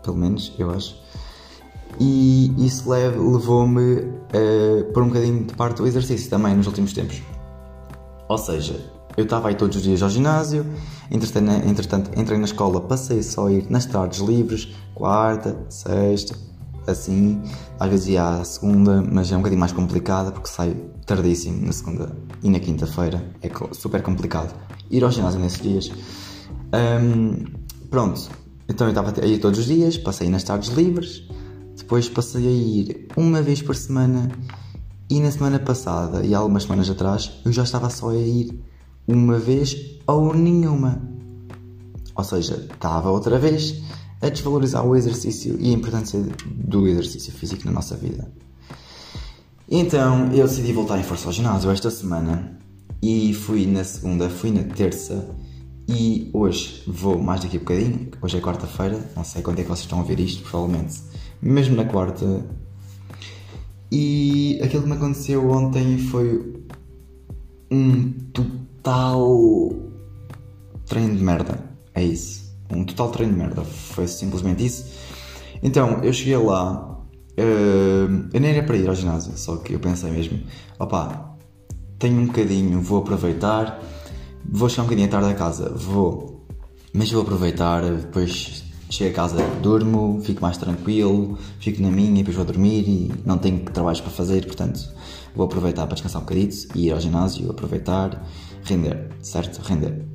pelo 0.04 0.18
menos 0.18 0.54
eu 0.60 0.70
acho. 0.72 1.02
E 2.00 2.54
isso 2.58 2.90
levou-me 2.90 3.96
uh, 3.96 4.94
por 4.94 5.04
um 5.04 5.08
bocadinho 5.08 5.46
de 5.46 5.54
parte 5.54 5.78
do 5.78 5.88
exercício 5.88 6.30
também 6.30 6.56
nos 6.56 6.68
últimos 6.68 6.94
tempos. 6.94 7.22
Ou 8.28 8.38
seja, 8.38 8.80
eu 9.18 9.24
estava 9.24 9.50
aí 9.50 9.56
todos 9.56 9.78
os 9.78 9.84
dias 9.84 10.02
ao 10.02 10.10
ginásio, 10.10 10.66
entretanto, 11.10 11.52
entretanto 11.68 12.20
entrei 12.20 12.38
na 12.38 12.46
escola, 12.46 12.82
passei 12.82 13.22
só 13.24 13.48
a 13.48 13.52
ir 13.52 13.70
nas 13.70 13.86
tardes 13.86 14.20
livres, 14.20 14.70
quarta, 14.94 15.58
sexta, 15.70 16.36
assim, 16.88 17.42
às 17.80 17.90
vezes 17.90 18.08
ia 18.08 18.28
à 18.28 18.44
segunda, 18.44 19.02
mas 19.02 19.32
é 19.32 19.36
um 19.36 19.40
bocadinho 19.40 19.60
mais 19.60 19.72
complicada 19.72 20.32
porque 20.32 20.50
saio 20.50 20.92
tardíssimo 21.06 21.66
na 21.66 21.74
segunda 21.74 22.16
e 22.42 22.50
na 22.50 22.60
quinta-feira, 22.60 23.24
é 23.42 23.50
super 23.74 24.02
complicado 24.02 24.54
ir 24.90 25.04
ao 25.04 25.12
ginásio 25.12 25.40
nesses 25.40 25.62
dias. 25.62 25.92
Um, 26.74 27.46
pronto, 27.90 28.30
então 28.68 28.88
eu 28.88 28.92
estava 28.92 29.14
a 29.22 29.26
ir 29.26 29.40
todos 29.40 29.60
os 29.60 29.66
dias, 29.66 29.98
passei 29.98 30.30
nas 30.30 30.44
tardes 30.44 30.70
livres, 30.70 31.28
depois 31.76 32.08
passei 32.08 32.48
a 32.48 32.52
ir 32.52 33.08
uma 33.18 33.42
vez 33.42 33.62
por 33.62 33.76
semana 33.76 34.30
e 35.10 35.20
na 35.20 35.30
semana 35.30 35.60
passada 35.60 36.26
e 36.26 36.34
algumas 36.34 36.64
semanas 36.64 36.90
atrás 36.90 37.42
eu 37.44 37.52
já 37.52 37.64
estava 37.64 37.90
só 37.90 38.10
a 38.10 38.16
ir 38.16 38.71
uma 39.08 39.38
vez 39.40 39.76
ou 40.08 40.34
nenhuma. 40.34 41.02
Ou 42.16 42.24
seja, 42.24 42.68
estava 42.72 43.10
outra 43.10 43.40
vez 43.40 43.82
a 44.22 44.30
desvalorizar 44.30 44.86
o 44.86 44.96
exercício 44.96 45.58
e 45.60 45.70
a 45.70 45.74
importância 45.74 46.22
do 46.46 46.88
exercício 46.88 47.34
físico 47.34 47.66
na 47.66 47.72
nossa 47.72 47.96
vida. 47.96 48.32
Então 49.70 50.26
eu 50.34 50.48
decidi 50.48 50.74
voltar 50.74 51.00
em 51.00 51.04
força 51.04 51.28
ao 51.28 51.34
ginásio 51.34 51.72
esta 51.72 51.90
semana 51.90 52.60
E 53.02 53.34
fui 53.34 53.66
na 53.66 53.84
segunda, 53.84 54.30
fui 54.30 54.52
na 54.52 54.64
terça 54.64 55.28
e 55.90 56.30
hoje 56.34 56.84
vou 56.86 57.18
mais 57.18 57.42
daqui 57.42 57.58
a 57.58 57.60
bocadinho. 57.60 58.12
Hoje 58.22 58.38
é 58.38 58.42
quarta-feira, 58.42 59.00
não 59.16 59.24
sei 59.24 59.42
quando 59.42 59.60
é 59.60 59.64
que 59.64 59.70
vocês 59.70 59.86
estão 59.86 60.00
a 60.00 60.04
ver 60.04 60.20
isto, 60.20 60.44
provavelmente 60.44 61.02
mesmo 61.42 61.76
na 61.76 61.86
quarta. 61.86 62.46
E 63.92 64.60
aquilo 64.64 64.84
que 64.84 64.90
me 64.90 64.96
aconteceu 64.96 65.50
ontem 65.50 65.98
foi 65.98 66.64
um 67.72 68.12
total 68.82 69.72
treino 70.88 71.16
de 71.16 71.24
merda. 71.24 71.60
É 71.94 72.04
isso. 72.04 72.52
Um 72.70 72.84
total 72.84 73.10
treino 73.10 73.34
de 73.34 73.40
merda. 73.40 73.62
Foi 73.64 74.08
simplesmente 74.08 74.66
isso. 74.66 74.92
Então, 75.62 76.04
eu 76.04 76.12
cheguei 76.12 76.38
lá. 76.38 76.88
Uh, 77.38 78.28
eu 78.34 78.42
nem 78.42 78.52
era 78.52 78.64
para 78.64 78.76
ir 78.76 78.88
ao 78.90 78.96
ginásio, 78.96 79.32
só 79.38 79.58
que 79.58 79.74
eu 79.74 79.80
pensei 79.80 80.12
mesmo: 80.12 80.40
opá, 80.78 81.36
tenho 81.98 82.20
um 82.20 82.26
bocadinho, 82.26 82.82
vou 82.82 83.00
aproveitar. 83.00 83.80
Vou 84.44 84.68
chegar 84.68 84.84
um 84.84 84.86
bocadinho 84.86 85.10
tarde 85.10 85.30
a 85.30 85.36
casa, 85.36 85.70
vou. 85.70 86.46
Mas 86.94 87.12
vou 87.12 87.22
aproveitar, 87.22 87.84
depois 87.84 88.64
chego 88.90 89.12
a 89.12 89.14
casa, 89.14 89.38
durmo, 89.62 90.20
fico 90.22 90.42
mais 90.42 90.58
tranquilo, 90.58 91.38
fico 91.60 91.82
na 91.82 91.90
minha 91.90 92.16
depois 92.16 92.36
vou 92.36 92.44
dormir 92.44 92.82
e 92.82 93.14
não 93.26 93.38
tenho 93.38 93.60
trabalhos 93.60 94.02
para 94.02 94.12
fazer, 94.12 94.46
portanto 94.46 94.82
vou 95.34 95.46
aproveitar 95.46 95.86
para 95.86 95.94
descansar 95.94 96.22
um 96.22 96.26
bocadito 96.26 96.68
e 96.76 96.88
ir 96.88 96.92
ao 96.92 97.00
ginásio, 97.00 97.50
aproveitar, 97.50 98.22
render, 98.64 99.10
certo? 99.22 99.62
Render. 99.62 100.06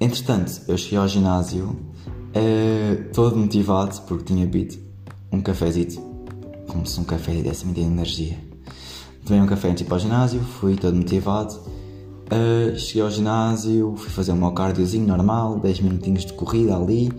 Entretanto, 0.00 0.62
eu 0.68 0.78
cheguei 0.78 0.98
ao 0.98 1.08
ginásio 1.08 1.66
uh, 1.68 3.12
todo 3.12 3.36
motivado 3.36 4.00
porque 4.02 4.24
tinha 4.24 4.46
bebido 4.46 4.78
um 5.32 5.40
cafezito, 5.40 6.00
como 6.68 6.86
se 6.86 7.00
um 7.00 7.04
café 7.04 7.42
desse 7.42 7.66
me 7.66 7.80
energia. 7.80 8.38
Tomei 9.24 9.42
um 9.42 9.46
café 9.46 9.68
antes 9.68 9.78
de 9.78 9.84
ir 9.84 9.88
para 9.88 9.96
o 9.96 10.00
ginásio, 10.00 10.40
fui 10.40 10.76
todo 10.76 10.96
motivado. 10.96 11.54
Uh, 12.30 12.78
cheguei 12.78 13.02
ao 13.02 13.10
ginásio, 13.10 13.94
fui 13.96 14.10
fazer 14.10 14.32
o 14.32 14.36
meu 14.36 14.52
cardiozinho 14.52 15.06
normal, 15.06 15.58
10 15.58 15.80
minutinhos 15.80 16.24
de 16.24 16.32
corrida 16.32 16.76
ali. 16.76 17.10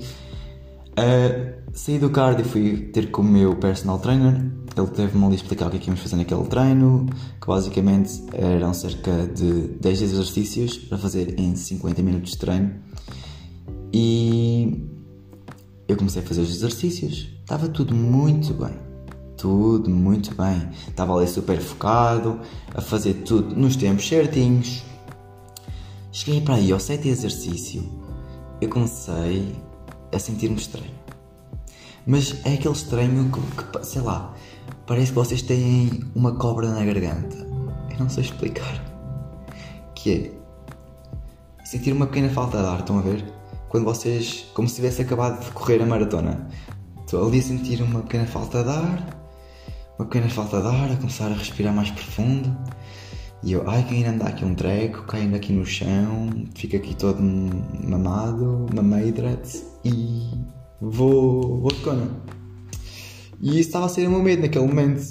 Uh, 1.00 1.62
saí 1.72 1.98
do 1.98 2.10
cardio 2.10 2.46
e 2.46 2.50
fui 2.50 2.78
ter 2.92 3.10
com 3.10 3.22
o 3.22 3.26
meu 3.26 3.56
personal 3.56 4.00
trainer. 4.00 4.36
Ele 4.76 4.88
teve-me 4.88 5.26
ali 5.26 5.36
explicar 5.36 5.68
o 5.68 5.70
que 5.70 5.78
é 5.78 5.80
que 5.80 5.88
íamos 5.88 6.02
fazer 6.02 6.18
naquele 6.18 6.44
treino, 6.44 7.06
que 7.40 7.48
basicamente 7.48 8.22
eram 8.34 8.74
cerca 8.74 9.28
de 9.28 9.70
10 9.80 10.02
exercícios 10.02 10.78
para 10.78 10.98
fazer 10.98 11.40
em 11.40 11.56
50 11.56 12.02
minutos 12.02 12.32
de 12.32 12.38
treino. 12.38 12.74
E 13.94 14.86
eu 15.88 15.96
comecei 15.96 16.22
a 16.22 16.26
fazer 16.26 16.42
os 16.42 16.50
exercícios, 16.50 17.30
estava 17.40 17.70
tudo 17.70 17.96
muito 17.96 18.54
bem. 18.54 18.78
Tudo 19.38 19.90
muito 19.90 20.36
bem. 20.36 20.70
Estava 20.88 21.16
ali 21.16 21.28
super 21.28 21.60
focado, 21.62 22.42
a 22.76 22.82
fazer 22.82 23.14
tudo 23.26 23.56
nos 23.56 23.78
tempos 23.78 24.06
certinhos. 24.06 24.84
Cheguei 26.12 26.42
para 26.42 26.56
aí 26.56 26.72
ao 26.74 26.80
sétimo 26.80 27.12
exercício, 27.12 27.84
eu 28.60 28.68
comecei 28.68 29.56
a 30.12 30.20
sentir-me 30.20 30.56
estranho. 30.56 30.92
Mas 32.06 32.36
é 32.46 32.54
aquele 32.54 32.74
estranho 32.74 33.32
que, 33.32 33.80
que, 33.80 33.86
sei 33.86 34.02
lá, 34.02 34.34
parece 34.88 35.08
que 35.08 35.16
vocês 35.16 35.42
têm 35.42 36.04
uma 36.16 36.36
cobra 36.36 36.70
na 36.70 36.84
garganta. 36.84 37.38
Eu 37.92 38.00
não 38.00 38.10
sei 38.10 38.24
explicar. 38.24 38.84
Que 39.94 40.14
é 40.14 41.66
sentir 41.66 41.92
uma 41.92 42.08
pequena 42.08 42.30
falta 42.30 42.58
de 42.58 42.66
ar, 42.66 42.80
estão 42.80 42.98
a 42.98 43.02
ver? 43.02 43.24
Quando 43.70 43.86
vocês, 43.86 44.48
como 44.56 44.68
se 44.68 44.76
tivesse 44.76 45.02
acabado 45.02 45.44
de 45.46 45.52
correr 45.52 45.82
a 45.82 45.86
maratona. 45.86 46.48
Estou 47.06 47.28
ali 47.28 47.40
a 47.40 47.44
sentir 47.44 47.82
uma 47.82 48.02
pequena 48.02 48.26
falta 48.26 48.64
de 48.64 48.70
ar, 48.70 49.20
uma 49.98 50.08
pequena 50.08 50.30
falta 50.30 50.62
de 50.62 50.68
ar, 50.68 50.92
a 50.92 50.96
começar 50.96 51.28
a 51.28 51.36
respirar 51.36 51.74
mais 51.74 51.92
profundo. 51.92 52.56
E 53.42 53.54
eu, 53.54 53.70
ai, 53.70 53.84
que 53.84 53.96
ainda 53.96 54.10
anda 54.10 54.26
aqui 54.26 54.44
um 54.44 54.54
treco, 54.54 55.04
caindo 55.04 55.36
aqui 55.36 55.54
no 55.54 55.66
chão, 55.66 56.30
fico 56.56 56.76
aqui 56.76 56.94
todo 56.94 57.22
mamado, 57.22 58.68
mameidrate 58.76 59.64
e 59.86 60.30
vou, 60.82 61.62
vou 61.62 61.72
de 61.72 61.80
cona. 61.80 62.10
E 63.42 63.52
isso 63.52 63.70
estava 63.70 63.86
a 63.86 63.90
ser 63.90 64.08
o 64.08 64.12
meu 64.12 64.22
medo 64.22 64.42
naquele 64.42 64.68
momento. 64.68 65.02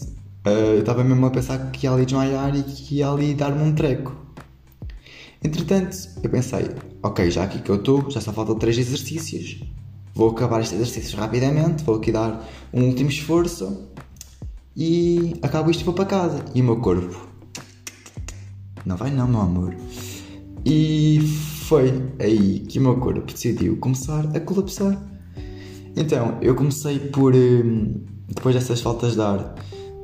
Uh, 0.47 0.75
eu 0.75 0.81
estava 0.81 1.03
mesmo 1.03 1.25
a 1.25 1.31
pensar 1.31 1.71
que 1.71 1.87
ia 1.87 1.93
ali 1.93 2.05
desmaiar 2.05 2.55
e 2.55 2.63
que 2.63 2.97
ia 2.97 3.09
ali 3.09 3.35
dar-me 3.35 3.63
um 3.63 3.75
treco. 3.75 4.15
Entretanto, 5.43 5.97
eu 6.23 6.29
pensei, 6.29 6.71
ok, 7.03 7.31
já 7.31 7.45
aqui 7.45 7.63
que 7.63 7.71
eu 7.71 7.77
estou, 7.77 8.11
já 8.11 8.21
só 8.21 8.33
faltam 8.33 8.59
3 8.59 8.77
exercícios. 8.77 9.63
Vou 10.15 10.31
acabar 10.31 10.61
estes 10.61 10.79
exercícios 10.79 11.15
rapidamente, 11.15 11.83
vou 11.83 11.97
aqui 11.97 12.13
dar 12.13 12.47
um 12.75 12.85
último 12.85 13.09
esforço 13.09 13.89
e 14.77 15.35
acabo 15.41 15.71
isto 15.71 15.81
e 15.81 15.85
vou 15.85 15.95
para 15.95 16.05
casa. 16.05 16.45
E 16.55 16.61
o 16.61 16.65
meu 16.65 16.77
corpo 16.81 17.28
não 18.85 18.97
vai 18.97 19.11
não, 19.11 19.29
meu 19.29 19.41
amor. 19.41 19.75
E 20.65 21.21
foi 21.65 21.93
aí 22.19 22.61
que 22.61 22.79
o 22.79 22.83
meu 22.83 22.97
corpo 22.97 23.21
decidiu 23.33 23.77
começar 23.77 24.25
a 24.35 24.41
colapsar. 24.41 25.01
Então, 25.97 26.39
eu 26.41 26.55
comecei 26.55 26.99
por. 26.99 27.35
Hum, 27.35 28.05
depois 28.27 28.55
dessas 28.55 28.81
faltas 28.81 29.15
de 29.15 29.21
ar, 29.21 29.55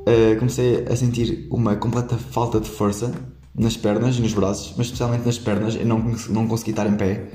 eh, 0.07 0.35
comecei 0.37 0.85
a 0.87 0.97
sentir 0.97 1.47
uma 1.51 1.77
completa 1.77 2.17
falta 2.17 2.59
de 2.61 2.69
força 2.69 3.13
nas 3.55 3.77
pernas 3.77 4.17
e 4.17 4.23
nos 4.23 4.33
braços, 4.33 4.75
mas 4.77 4.87
especialmente 4.87 5.25
nas 5.27 5.39
pernas. 5.39 5.75
Eu 5.77 5.87
não, 5.87 5.99
não 6.31 6.49
consegui 6.49 6.71
estar 6.71 6.87
em 6.87 6.97
pé. 6.97 7.31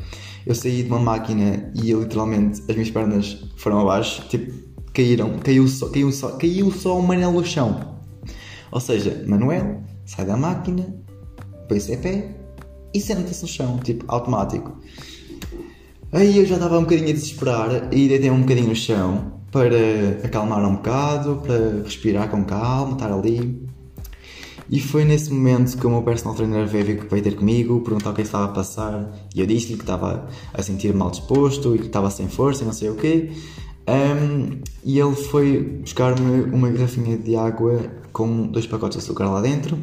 Eu 0.45 0.56
saí 0.56 0.84
de 0.84 0.89
uma 0.89 0.99
máquina 0.99 1.71
e 1.75 1.93
literalmente 1.93 2.62
as 2.67 2.75
minhas 2.75 2.89
pernas 2.89 3.38
foram 3.58 3.82
abaixo, 3.82 4.28
tipo, 4.30 4.52
caíram, 4.93 5.38
caiu 5.39 5.67
só, 5.67 5.89
caiu 5.89 6.12
só, 6.12 6.38
caiu 6.38 6.71
só 6.71 6.97
o 6.97 7.04
Manel 7.04 7.32
no 7.32 7.45
chão. 7.45 7.97
Ou 8.71 8.80
seja, 8.80 9.23
Manuel 9.28 9.84
sai 10.06 10.25
da 10.25 10.38
máquina, 10.38 10.86
põe-se 11.69 11.93
em 11.93 11.97
pé 11.97 12.36
e 12.93 12.99
senta-se 12.99 13.43
no 13.43 13.47
chão, 13.47 13.77
tipo, 13.77 14.03
automático. 14.08 14.75
Aí 16.12 16.38
eu 16.39 16.45
já 16.45 16.55
estava 16.55 16.79
um 16.79 16.82
bocadinho 16.82 17.10
a 17.10 17.13
desesperar 17.13 17.93
e 17.93 18.08
deitei 18.08 18.32
um 18.32 18.41
bocadinho 18.41 18.69
no 18.69 18.75
chão 18.75 19.32
para 19.51 20.25
acalmar 20.25 20.65
um 20.65 20.75
bocado, 20.75 21.41
para 21.45 21.84
respirar 21.84 22.29
com 22.29 22.43
calma, 22.43 22.93
estar 22.93 23.12
ali. 23.12 23.63
E 24.71 24.79
foi 24.79 25.03
nesse 25.03 25.32
momento 25.32 25.77
que 25.77 25.86
o 25.86 25.89
meu 25.89 26.01
personal 26.01 26.36
trainer 26.36 26.67
veio, 26.67 26.86
veio 26.86 27.23
ter 27.23 27.36
comigo, 27.36 27.82
perguntar 27.82 28.12
o 28.12 28.13
que 28.13 28.21
é 28.21 28.23
estava 28.23 28.45
a 28.45 28.49
passar 28.49 29.12
e 29.34 29.39
eu 29.39 29.45
disse-lhe 29.45 29.75
que 29.75 29.84
estava 29.84 30.27
a 30.53 30.62
sentir 30.62 30.93
mal 30.93 31.10
disposto 31.10 31.75
e 31.75 31.79
que 31.79 31.88
estava 31.88 32.10
sem 32.12 32.27
força 32.27 32.63
e 32.63 32.65
não 32.65 32.73
sei 32.73 32.89
o 32.89 32.95
quê. 32.95 33.32
Um, 33.88 34.62
e 34.84 34.99
ele 34.99 35.15
foi 35.15 35.60
buscar-me 35.82 36.43
uma 36.53 36.69
garrafinha 36.69 37.17
de 37.17 37.36
água 37.36 37.79
com 38.13 38.47
dois 38.47 38.67
pacotes 38.67 38.99
de 38.99 39.03
açúcar 39.03 39.27
lá 39.29 39.41
dentro 39.41 39.77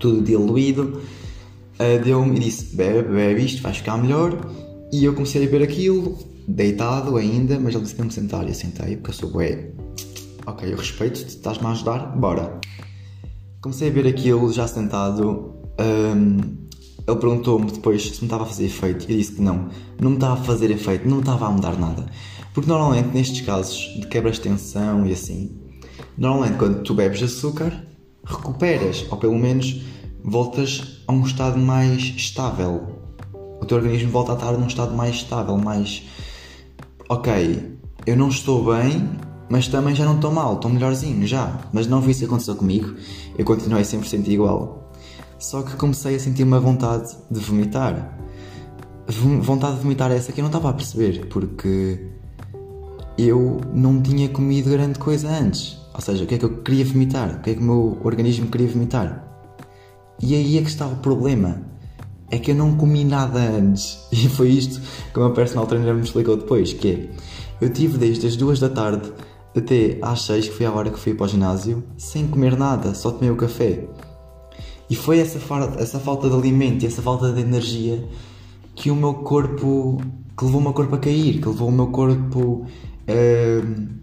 tudo 0.00 0.22
diluído. 0.22 1.00
Uh, 1.78 2.02
Deu-me 2.04 2.36
e 2.36 2.40
disse: 2.40 2.74
bebe, 2.74 3.08
bebe 3.08 3.44
isto, 3.44 3.62
vai 3.62 3.72
ficar 3.72 3.96
melhor. 3.96 4.36
E 4.92 5.04
eu 5.04 5.14
comecei 5.14 5.42
a 5.42 5.44
beber 5.44 5.62
aquilo, 5.62 6.18
deitado 6.48 7.16
ainda, 7.16 7.60
mas 7.60 7.74
ele 7.74 7.84
disse: 7.84 8.02
me 8.02 8.10
sentar. 8.10 8.44
E 8.44 8.48
eu 8.48 8.54
sentei, 8.54 8.96
porque 8.96 9.10
eu 9.10 9.14
sou 9.14 9.30
bué. 9.30 9.70
Ok, 10.46 10.72
eu 10.72 10.76
respeito-te, 10.76 11.28
estás-me 11.28 11.66
a 11.66 11.70
ajudar, 11.70 12.16
bora. 12.16 12.58
Comecei 13.60 13.88
a 13.88 13.92
beber 13.92 14.10
aquilo 14.10 14.52
já 14.52 14.66
sentado. 14.66 15.54
Um, 15.78 16.60
ele 17.06 17.18
perguntou-me 17.18 17.70
depois 17.70 18.02
se 18.02 18.20
me 18.20 18.26
estava 18.26 18.44
a 18.44 18.46
fazer 18.46 18.66
efeito. 18.66 19.06
Eu 19.08 19.16
disse 19.16 19.32
que 19.32 19.42
não, 19.42 19.68
não 20.00 20.10
me 20.10 20.16
estava 20.16 20.40
a 20.40 20.44
fazer 20.44 20.70
efeito, 20.70 21.08
não 21.08 21.16
me 21.16 21.22
estava 21.22 21.46
a 21.46 21.50
mudar 21.50 21.78
nada. 21.78 22.06
Porque 22.54 22.68
normalmente 22.68 23.08
nestes 23.14 23.40
casos 23.42 23.76
de 24.00 24.06
quebras 24.06 24.36
de 24.36 24.42
tensão 24.42 25.06
e 25.06 25.12
assim, 25.12 25.56
normalmente 26.16 26.56
quando 26.56 26.82
tu 26.82 26.94
bebes 26.94 27.22
açúcar, 27.22 27.86
recuperas, 28.24 29.06
ou 29.10 29.16
pelo 29.16 29.38
menos 29.38 29.82
voltas 30.24 31.02
a 31.06 31.12
um 31.12 31.22
estado 31.22 31.58
mais 31.58 32.02
estável. 32.02 33.00
O 33.60 33.66
teu 33.66 33.76
organismo 33.76 34.10
volta 34.10 34.32
a 34.32 34.34
estar 34.34 34.52
num 34.52 34.66
estado 34.66 34.94
mais 34.94 35.16
estável, 35.16 35.56
mais. 35.56 36.02
Ok, 37.08 37.78
eu 38.06 38.16
não 38.16 38.28
estou 38.28 38.64
bem, 38.64 39.10
mas 39.48 39.68
também 39.68 39.94
já 39.94 40.04
não 40.04 40.16
estou 40.16 40.30
mal, 40.30 40.54
estou 40.54 40.70
melhorzinho 40.70 41.26
já. 41.26 41.60
Mas 41.72 41.86
não 41.86 42.00
vi 42.00 42.12
isso 42.12 42.24
acontecer 42.24 42.54
comigo, 42.54 42.94
eu 43.36 43.44
continuei 43.44 43.82
100% 43.82 44.28
igual. 44.28 44.92
Só 45.38 45.62
que 45.62 45.74
comecei 45.76 46.16
a 46.16 46.20
sentir 46.20 46.42
uma 46.42 46.60
vontade 46.60 47.16
de 47.30 47.40
vomitar. 47.40 48.18
Vontade 49.40 49.76
de 49.76 49.82
vomitar 49.82 50.12
essa 50.12 50.32
que 50.32 50.40
eu 50.40 50.42
não 50.42 50.50
estava 50.50 50.70
a 50.70 50.72
perceber, 50.72 51.26
porque 51.26 52.06
eu 53.18 53.60
não 53.74 54.00
tinha 54.00 54.28
comido 54.28 54.70
grande 54.70 54.98
coisa 54.98 55.28
antes. 55.28 55.79
Ou 55.94 56.00
seja, 56.00 56.24
o 56.24 56.26
que 56.26 56.36
é 56.36 56.38
que 56.38 56.44
eu 56.44 56.62
queria 56.62 56.84
vomitar? 56.84 57.36
O 57.36 57.40
que 57.40 57.50
é 57.50 57.54
que 57.54 57.60
o 57.60 57.64
meu 57.64 57.98
organismo 58.04 58.48
queria 58.48 58.68
vomitar? 58.68 59.26
E 60.22 60.34
aí 60.34 60.58
é 60.58 60.62
que 60.62 60.68
está 60.68 60.86
o 60.86 60.96
problema. 60.96 61.62
É 62.30 62.38
que 62.38 62.52
eu 62.52 62.54
não 62.54 62.76
comi 62.76 63.04
nada 63.04 63.40
antes. 63.40 63.98
E 64.12 64.28
foi 64.28 64.50
isto 64.50 64.80
que 65.12 65.18
o 65.18 65.22
meu 65.22 65.32
personal 65.32 65.66
trainer 65.66 65.94
me 65.94 66.02
explicou 66.02 66.36
depois, 66.36 66.72
que 66.72 66.88
é, 66.88 67.08
eu 67.60 67.72
tive 67.72 67.98
desde 67.98 68.26
as 68.26 68.36
duas 68.36 68.60
da 68.60 68.68
tarde 68.68 69.12
até 69.56 69.98
às 70.00 70.22
seis, 70.22 70.48
que 70.48 70.54
foi 70.54 70.66
a 70.66 70.72
hora 70.72 70.90
que 70.90 70.98
fui 70.98 71.14
para 71.14 71.24
o 71.24 71.28
ginásio, 71.28 71.82
sem 71.96 72.28
comer 72.28 72.56
nada, 72.56 72.94
só 72.94 73.10
tomei 73.10 73.30
o 73.30 73.36
café. 73.36 73.88
E 74.88 74.94
foi 74.94 75.18
essa, 75.18 75.40
essa 75.78 75.98
falta 75.98 76.28
de 76.28 76.34
alimento 76.34 76.84
e 76.84 76.86
essa 76.86 77.02
falta 77.02 77.32
de 77.32 77.40
energia 77.40 78.04
que 78.74 78.90
o 78.90 78.96
meu 78.96 79.14
corpo, 79.14 80.00
que 80.36 80.44
levou 80.44 80.60
o 80.60 80.64
meu 80.64 80.72
corpo 80.72 80.94
a 80.94 80.98
cair, 80.98 81.40
que 81.40 81.48
levou 81.48 81.68
o 81.68 81.72
meu 81.72 81.88
corpo... 81.88 82.66
Uh, 83.08 83.99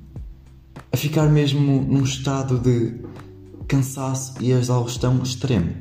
a 0.91 0.97
ficar 0.97 1.27
mesmo 1.29 1.81
num 1.81 2.03
estado 2.03 2.59
de 2.59 2.99
cansaço 3.67 4.33
e 4.41 4.51
exaustão 4.51 5.21
extremo. 5.21 5.73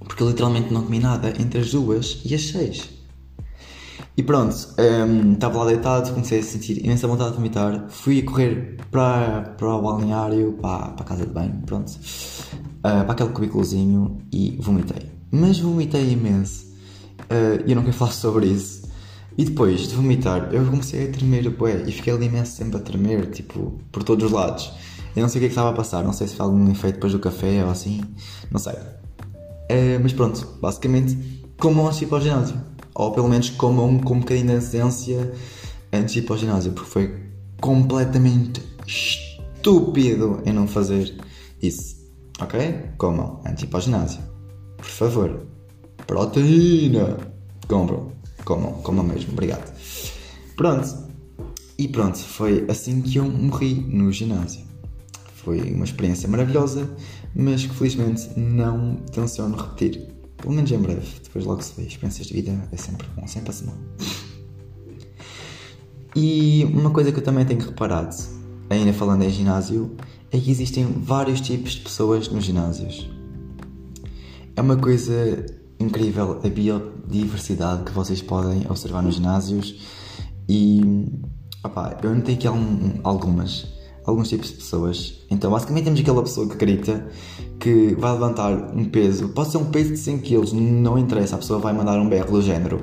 Porque 0.00 0.24
literalmente 0.24 0.72
não 0.72 0.82
comi 0.82 0.98
nada 0.98 1.32
entre 1.40 1.60
as 1.60 1.70
duas 1.70 2.20
e 2.24 2.34
as 2.34 2.42
seis. 2.42 3.00
E 4.16 4.22
pronto, 4.22 4.54
um, 4.78 5.32
estava 5.32 5.58
lá 5.60 5.66
deitado, 5.66 6.12
comecei 6.12 6.40
a 6.40 6.42
sentir 6.42 6.84
imensa 6.84 7.06
vontade 7.06 7.30
de 7.30 7.36
vomitar. 7.36 7.86
Fui 7.88 8.18
a 8.18 8.24
correr 8.24 8.76
para, 8.90 9.54
para 9.56 9.68
o 9.68 9.80
balneário, 9.80 10.58
para, 10.60 10.88
para 10.88 11.04
a 11.04 11.08
casa 11.08 11.26
de 11.26 11.32
banho, 11.32 11.62
pronto, 11.64 11.90
uh, 11.90 12.80
para 12.80 13.12
aquele 13.12 13.30
cubículozinho 13.30 14.18
e 14.32 14.58
vomitei. 14.60 15.10
Mas 15.30 15.58
vomitei 15.58 16.10
imenso. 16.10 16.66
Uh, 17.22 17.62
eu 17.66 17.76
não 17.76 17.82
quero 17.82 17.94
falar 17.96 18.12
sobre 18.12 18.46
isso. 18.46 18.89
E 19.38 19.44
depois 19.44 19.88
de 19.88 19.94
vomitar, 19.94 20.50
eu 20.52 20.64
comecei 20.66 21.08
a 21.08 21.12
tremer 21.12 21.48
bué, 21.50 21.82
e 21.86 21.92
fiquei 21.92 22.12
ali 22.12 22.26
imenso 22.26 22.52
sempre 22.52 22.76
a 22.76 22.80
tremer, 22.80 23.30
tipo, 23.30 23.80
por 23.90 24.02
todos 24.02 24.26
os 24.26 24.32
lados. 24.32 24.72
Eu 25.14 25.22
não 25.22 25.28
sei 25.28 25.38
o 25.38 25.40
que 25.40 25.46
é 25.46 25.48
que 25.48 25.52
estava 25.52 25.70
a 25.70 25.72
passar, 25.72 26.04
não 26.04 26.12
sei 26.12 26.26
se 26.26 26.34
foi 26.34 26.46
algum 26.46 26.70
efeito 26.70 26.94
depois 26.94 27.12
do 27.12 27.18
café 27.18 27.64
ou 27.64 27.70
assim, 27.70 28.00
não 28.50 28.60
sei. 28.60 28.74
Uh, 28.74 30.00
mas 30.02 30.12
pronto, 30.12 30.46
basicamente, 30.60 31.16
comam 31.58 31.86
antes 31.86 31.98
de 31.98 32.04
ir 32.04 32.08
para 32.08 32.18
o 32.18 32.20
ginásio. 32.20 32.60
Ou 32.94 33.12
pelo 33.12 33.28
menos 33.28 33.50
comam 33.50 33.98
com 33.98 34.14
um 34.14 34.20
bocadinho 34.20 34.48
de 34.48 34.52
antecedência 34.54 35.32
antes 35.92 36.14
de 36.14 36.20
ir 36.20 36.22
para 36.22 36.34
o 36.34 36.38
ginásio, 36.38 36.72
porque 36.72 36.90
foi 36.90 37.14
completamente 37.60 38.62
estúpido 38.86 40.42
em 40.44 40.52
não 40.52 40.66
fazer 40.66 41.14
isso. 41.62 41.96
Ok? 42.40 42.90
Comam 42.98 43.40
antes 43.46 43.58
de 43.58 43.64
ir 43.64 43.68
para 43.68 43.78
o 43.78 43.82
ginásio. 43.82 44.20
Por 44.76 44.86
favor. 44.86 45.46
Proteína! 46.06 47.18
Compram. 47.68 48.12
Comam, 48.44 48.72
comam 48.82 49.04
mesmo. 49.04 49.32
Obrigado. 49.32 49.72
Pronto. 50.56 51.10
E 51.78 51.88
pronto, 51.88 52.18
foi 52.18 52.66
assim 52.68 53.00
que 53.00 53.16
eu 53.16 53.24
morri 53.24 53.74
no 53.74 54.12
ginásio. 54.12 54.62
Foi 55.36 55.72
uma 55.72 55.84
experiência 55.84 56.28
maravilhosa, 56.28 56.90
mas 57.34 57.64
que 57.64 57.74
felizmente 57.74 58.38
não 58.38 58.96
tenciono 59.12 59.56
repetir. 59.56 60.06
Pelo 60.36 60.52
menos 60.52 60.70
em 60.70 60.78
breve, 60.78 61.06
depois 61.22 61.44
logo 61.44 61.62
se 61.62 61.72
vê. 61.76 61.86
Experiências 61.86 62.26
de 62.26 62.34
vida 62.34 62.68
é 62.70 62.76
sempre 62.76 63.06
bom, 63.16 63.26
sempre 63.26 63.50
assim. 63.50 63.66
E 66.14 66.64
uma 66.64 66.90
coisa 66.90 67.12
que 67.12 67.18
eu 67.18 67.24
também 67.24 67.46
tenho 67.46 67.60
reparado, 67.60 68.14
ainda 68.68 68.92
falando 68.92 69.22
em 69.22 69.30
ginásio, 69.30 69.96
é 70.30 70.38
que 70.38 70.50
existem 70.50 70.84
vários 70.84 71.40
tipos 71.40 71.72
de 71.72 71.80
pessoas 71.80 72.28
nos 72.28 72.44
ginásios. 72.44 73.08
É 74.56 74.60
uma 74.60 74.76
coisa 74.76 75.46
incrível 75.80 76.40
a 76.44 76.48
biodiversidade 76.48 77.84
que 77.84 77.92
vocês 77.92 78.22
podem 78.22 78.66
observar 78.68 79.02
nos 79.02 79.16
ginásios 79.16 79.80
e 80.48 81.08
opá, 81.64 81.98
eu 82.02 82.14
notei 82.14 82.34
aqui 82.34 82.46
algumas 83.02 83.66
alguns 84.04 84.28
tipos 84.28 84.48
de 84.48 84.54
pessoas. 84.56 85.24
Então, 85.30 85.50
basicamente, 85.50 85.84
temos 85.84 86.00
aquela 86.00 86.22
pessoa 86.22 86.48
que 86.48 86.56
grita 86.56 87.06
que 87.58 87.94
vai 87.94 88.12
levantar 88.12 88.52
um 88.74 88.84
peso, 88.86 89.28
pode 89.28 89.50
ser 89.50 89.58
um 89.58 89.66
peso 89.66 89.90
de 89.90 89.98
100 89.98 90.18
kg, 90.18 90.52
não 90.54 90.98
interessa, 90.98 91.36
a 91.36 91.38
pessoa 91.38 91.58
vai 91.58 91.72
mandar 91.72 91.98
um 92.00 92.08
berro 92.08 92.32
do 92.32 92.42
género. 92.42 92.80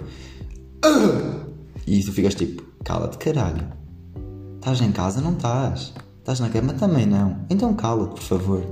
E 1.86 2.04
tu 2.04 2.12
ficas 2.12 2.36
tipo, 2.36 2.64
cala-te, 2.84 3.18
caralho. 3.18 3.66
Estás 4.56 4.82
em 4.82 4.92
casa? 4.92 5.22
Não 5.22 5.34
estás. 5.34 5.94
Estás 6.20 6.40
na 6.40 6.50
cama? 6.50 6.74
Também 6.74 7.06
não. 7.06 7.46
Então 7.50 7.74
cala-te, 7.74 8.16
por 8.16 8.22
favor. 8.22 8.64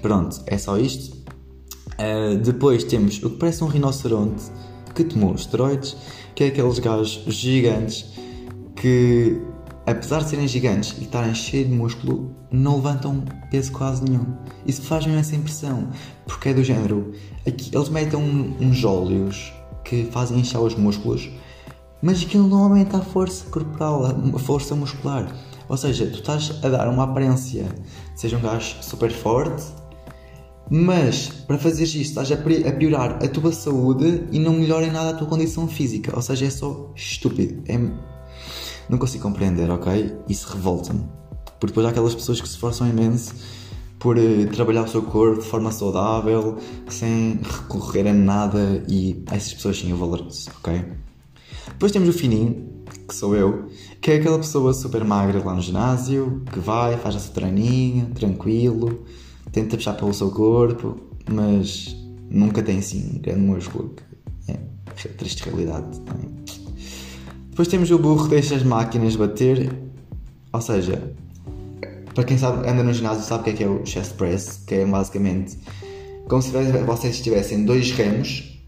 Pronto, 0.00 0.40
é 0.46 0.56
só 0.56 0.78
isto. 0.78 1.17
Uh, 1.98 2.38
depois 2.38 2.84
temos 2.84 3.22
o 3.22 3.30
que 3.30 3.36
parece 3.36 3.64
um 3.64 3.66
rinoceronte 3.66 4.44
que 4.94 5.04
tomou 5.04 5.34
esteroides, 5.34 5.96
que 6.34 6.44
é 6.44 6.46
aqueles 6.48 6.78
gajos 6.78 7.22
gigantes 7.26 8.06
que 8.76 9.40
apesar 9.90 10.22
de 10.22 10.28
serem 10.28 10.46
gigantes 10.46 10.94
e 10.98 11.04
estarem 11.04 11.34
cheios 11.34 11.68
de 11.68 11.74
músculo, 11.74 12.30
não 12.50 12.76
levantam 12.76 13.24
peso 13.50 13.72
quase 13.72 14.04
nenhum. 14.04 14.26
Isso 14.66 14.82
faz-me 14.82 15.16
essa 15.16 15.34
impressão, 15.34 15.88
porque 16.26 16.50
é 16.50 16.54
do 16.54 16.62
género. 16.62 17.12
Aqui, 17.46 17.70
eles 17.74 17.88
metem 17.88 18.20
uns 18.60 18.84
óleos 18.84 19.52
que 19.84 20.04
fazem 20.12 20.40
inchar 20.40 20.60
os 20.60 20.74
músculos, 20.74 21.30
mas 22.02 22.22
aquilo 22.22 22.46
não 22.46 22.64
aumenta 22.64 22.98
a 22.98 23.00
força 23.00 23.46
corporal, 23.46 24.04
a 24.04 24.38
força 24.38 24.74
muscular. 24.74 25.34
Ou 25.68 25.76
seja, 25.76 26.06
tu 26.06 26.18
estás 26.18 26.52
a 26.62 26.68
dar 26.68 26.88
uma 26.88 27.04
aparência 27.04 27.66
seja 28.14 28.36
um 28.36 28.40
gajo 28.40 28.76
super 28.82 29.10
forte, 29.10 29.64
mas 30.70 31.28
para 31.46 31.58
fazer 31.58 31.84
isto 31.84 31.96
estás 31.96 32.30
a 32.30 32.36
piorar 32.36 33.18
a 33.22 33.28
tua 33.28 33.52
saúde 33.52 34.24
e 34.30 34.38
não 34.38 34.52
melhora 34.52 34.86
em 34.86 34.90
nada 34.90 35.10
a 35.10 35.14
tua 35.14 35.26
condição 35.26 35.66
física. 35.66 36.14
Ou 36.14 36.22
seja, 36.22 36.46
é 36.46 36.50
só 36.50 36.92
estúpido. 36.94 37.62
É 37.66 37.78
não 38.88 38.96
consigo 38.98 39.22
compreender, 39.22 39.70
ok? 39.70 40.16
Isso 40.28 40.48
revolta-me. 40.52 41.04
Porque 41.60 41.66
depois 41.66 41.86
há 41.86 41.90
aquelas 41.90 42.14
pessoas 42.14 42.40
que 42.40 42.48
se 42.48 42.54
esforçam 42.54 42.88
imenso 42.88 43.34
por 43.98 44.16
uh, 44.16 44.46
trabalhar 44.52 44.84
o 44.84 44.88
seu 44.88 45.02
corpo 45.02 45.42
de 45.42 45.48
forma 45.48 45.72
saudável, 45.72 46.56
sem 46.88 47.40
recorrer 47.42 48.06
a 48.06 48.12
nada, 48.12 48.82
e 48.88 49.22
essas 49.30 49.52
pessoas 49.54 49.78
sim 49.78 49.90
eu 49.90 49.96
valorizo, 49.96 50.50
ok? 50.58 50.84
Depois 51.66 51.92
temos 51.92 52.08
o 52.08 52.12
fininho, 52.12 52.84
que 53.08 53.14
sou 53.14 53.34
eu, 53.34 53.68
que 54.00 54.12
é 54.12 54.16
aquela 54.16 54.38
pessoa 54.38 54.72
super 54.72 55.04
magra 55.04 55.42
lá 55.44 55.54
no 55.54 55.60
ginásio, 55.60 56.42
que 56.52 56.60
vai, 56.60 56.96
faz 56.96 57.16
a 57.16 57.18
sua 57.18 57.34
treininho, 57.34 58.06
tranquilo, 58.14 59.04
tenta 59.52 59.76
puxar 59.76 59.94
pelo 59.94 60.12
seu 60.12 60.30
corpo, 60.30 60.96
mas 61.30 61.96
nunca 62.30 62.62
tem 62.62 62.78
assim 62.78 63.18
grande 63.22 63.40
músculo. 63.40 63.94
É, 64.48 64.52
é 64.52 65.08
triste 65.08 65.44
realidade 65.44 66.00
também. 66.00 66.30
Depois 67.50 67.68
temos 67.68 67.90
o 67.90 67.98
burro 67.98 68.24
que 68.24 68.30
deixa 68.30 68.54
as 68.54 68.62
máquinas 68.62 69.16
bater, 69.16 69.72
ou 70.52 70.60
seja, 70.60 71.12
para 72.14 72.24
quem 72.24 72.38
sabe, 72.38 72.68
anda 72.68 72.82
no 72.82 72.92
ginásio 72.92 73.24
sabe 73.24 73.40
o 73.40 73.44
que 73.44 73.50
é 73.50 73.52
que 73.52 73.64
é 73.64 73.68
o 73.68 73.84
chest 73.84 74.14
press, 74.14 74.62
que 74.66 74.76
é 74.76 74.86
basicamente 74.86 75.58
como 76.28 76.42
se 76.42 76.50
vocês 76.50 77.20
tivessem 77.22 77.64
dois 77.64 77.90
remos 77.92 78.60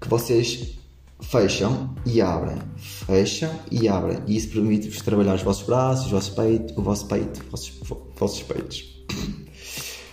que 0.00 0.08
vocês 0.08 0.78
fecham 1.20 1.94
e 2.06 2.20
abrem, 2.20 2.58
fecham 2.76 3.50
e 3.72 3.88
abrem, 3.88 4.18
e 4.26 4.36
isso 4.36 4.48
permite-vos 4.50 5.02
trabalhar 5.02 5.34
os 5.34 5.42
vossos 5.42 5.66
braços, 5.66 6.06
os 6.06 6.12
vossos 6.12 6.30
peitos, 6.30 6.76
o 6.76 6.82
vosso 6.82 7.06
peito, 7.06 7.40
os 7.40 7.50
vossos, 7.50 7.72
vossos 8.16 8.42
peitos. 8.42 8.97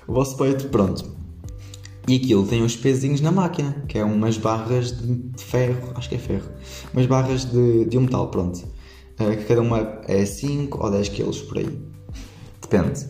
O 0.07 0.13
vosso 0.13 0.37
peito, 0.37 0.67
pronto. 0.69 1.15
E 2.07 2.17
aquilo 2.17 2.45
tem 2.45 2.61
uns 2.61 2.75
pezinhos 2.75 3.19
na 3.19 3.31
máquina, 3.31 3.83
que 3.87 3.97
é 3.97 4.03
umas 4.03 4.37
barras 4.37 4.91
de 4.91 5.43
ferro, 5.43 5.91
acho 5.95 6.07
que 6.07 6.15
é 6.15 6.19
ferro, 6.19 6.47
umas 6.93 7.07
barras 7.07 7.45
de, 7.45 7.85
de 7.85 7.97
um 7.97 8.01
metal, 8.01 8.27
pronto. 8.29 8.59
Uh, 9.19 9.35
que 9.37 9.45
cada 9.45 9.61
uma 9.61 10.01
é 10.07 10.25
5 10.25 10.83
ou 10.83 10.91
10 10.91 11.09
kg 11.09 11.31
por 11.47 11.57
aí. 11.57 11.79
Depende. 12.61 13.07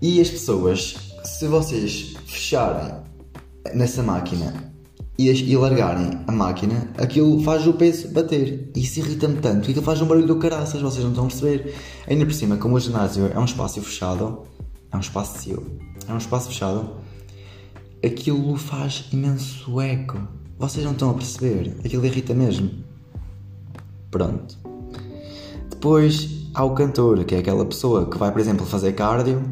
E 0.00 0.20
as 0.20 0.30
pessoas, 0.30 1.12
se 1.24 1.46
vocês 1.48 2.14
fecharem 2.24 2.94
nessa 3.74 4.02
máquina 4.02 4.72
e, 5.18 5.28
e 5.28 5.56
largarem 5.56 6.20
a 6.26 6.32
máquina, 6.32 6.90
aquilo 6.96 7.42
faz 7.42 7.66
o 7.66 7.74
peso 7.74 8.08
bater. 8.08 8.70
E 8.74 8.80
isso 8.80 9.00
irrita-me 9.00 9.36
tanto, 9.40 9.64
que 9.64 9.70
aquilo 9.72 9.84
faz 9.84 10.00
um 10.00 10.06
barulho 10.06 10.26
do 10.26 10.36
caraças, 10.36 10.80
vocês 10.80 11.02
não 11.02 11.10
estão 11.10 11.24
a 11.24 11.28
perceber. 11.28 11.74
Ainda 12.06 12.24
por 12.24 12.32
cima, 12.32 12.56
como 12.56 12.76
o 12.76 12.80
ginásio 12.80 13.30
é 13.34 13.38
um 13.38 13.44
espaço 13.44 13.82
fechado, 13.82 14.44
é 14.92 14.96
um 14.96 15.00
espaço 15.00 15.42
seu, 15.42 15.78
é 16.08 16.12
um 16.12 16.18
espaço 16.18 16.48
fechado 16.48 17.06
aquilo 18.04 18.56
faz 18.56 19.08
imenso 19.12 19.80
eco. 19.80 20.18
Vocês 20.58 20.84
não 20.84 20.92
estão 20.92 21.10
a 21.10 21.14
perceber, 21.14 21.76
aquilo 21.84 22.06
irrita 22.06 22.34
mesmo. 22.34 22.70
Pronto. 24.10 24.56
Depois 25.68 26.48
há 26.54 26.64
o 26.64 26.74
cantor, 26.74 27.24
que 27.24 27.34
é 27.34 27.38
aquela 27.38 27.64
pessoa 27.66 28.08
que 28.08 28.16
vai, 28.16 28.32
por 28.32 28.40
exemplo, 28.40 28.64
fazer 28.64 28.92
cardio, 28.92 29.42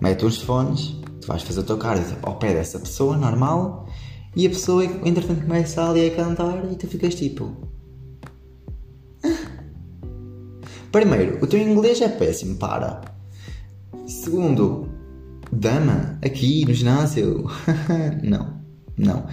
mete 0.00 0.24
uns 0.24 0.40
fones, 0.40 0.96
tu 1.20 1.26
vais 1.26 1.42
fazer 1.42 1.60
o 1.60 1.64
teu 1.64 1.76
cardio 1.76 2.16
ao 2.22 2.36
pé 2.36 2.54
dessa 2.54 2.78
pessoa, 2.78 3.16
normal, 3.16 3.86
e 4.34 4.46
a 4.46 4.50
pessoa, 4.50 4.84
entretanto, 4.84 5.42
começa 5.42 5.88
ali 5.88 6.08
a 6.08 6.16
cantar 6.16 6.72
e 6.72 6.76
tu 6.76 6.86
ficas 6.86 7.14
tipo. 7.14 7.54
Primeiro, 10.90 11.44
o 11.44 11.46
teu 11.46 11.60
inglês 11.60 12.00
é 12.00 12.08
péssimo, 12.08 12.56
para. 12.56 13.13
Segundo, 14.06 14.88
Dama, 15.50 16.18
aqui 16.24 16.64
no 16.66 16.74
ginásio. 16.74 17.44
não, 18.22 18.60
não. 18.96 19.26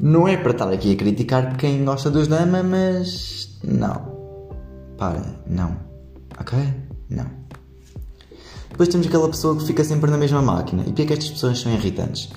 Não 0.00 0.26
é 0.26 0.36
para 0.36 0.50
estar 0.50 0.72
aqui 0.72 0.92
a 0.92 0.96
criticar 0.96 1.56
quem 1.56 1.84
gosta 1.84 2.10
dos 2.10 2.26
dama, 2.26 2.62
mas. 2.62 3.58
Não. 3.62 4.12
Para, 4.98 5.22
não. 5.46 5.76
Ok? 6.38 6.58
Não. 7.08 7.26
Depois 8.70 8.88
temos 8.88 9.06
aquela 9.06 9.28
pessoa 9.28 9.56
que 9.56 9.66
fica 9.66 9.84
sempre 9.84 10.10
na 10.10 10.18
mesma 10.18 10.42
máquina. 10.42 10.82
E 10.82 10.86
porquê 10.86 11.02
é 11.02 11.06
que 11.06 11.12
estas 11.12 11.30
pessoas 11.30 11.60
são 11.60 11.72
irritantes? 11.72 12.30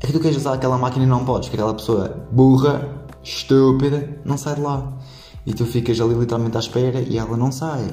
É 0.00 0.06
que 0.06 0.12
tu 0.12 0.20
queres 0.20 0.38
usar 0.38 0.54
aquela 0.54 0.78
máquina 0.78 1.04
e 1.04 1.08
não 1.08 1.24
podes, 1.26 1.48
porque 1.48 1.60
aquela 1.60 1.74
pessoa 1.74 2.26
burra, 2.32 3.04
estúpida, 3.22 4.18
não 4.24 4.38
sai 4.38 4.54
de 4.54 4.62
lá. 4.62 4.96
E 5.44 5.52
tu 5.52 5.66
ficas 5.66 6.00
ali 6.00 6.14
literalmente 6.14 6.56
à 6.56 6.60
espera 6.60 7.00
e 7.00 7.18
ela 7.18 7.36
não 7.36 7.52
sai. 7.52 7.90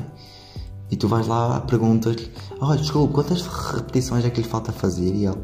E 0.89 0.95
tu 0.95 1.07
vais 1.07 1.27
lá, 1.27 1.59
perguntas-lhe: 1.61 2.31
Olha, 2.61 2.79
desculpa, 2.79 3.13
quantas 3.15 3.45
repetições 3.45 4.25
é 4.25 4.29
que 4.29 4.41
lhe 4.41 4.47
falta 4.47 4.71
fazer? 4.71 5.13
E 5.13 5.25
ele: 5.25 5.39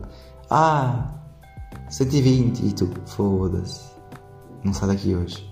Ah, 0.49 1.13
120. 1.89 2.65
E 2.65 2.71
tu: 2.73 2.89
Foda-se, 3.05 3.81
não 4.63 4.73
sai 4.73 4.89
daqui 4.89 5.15
hoje. 5.15 5.49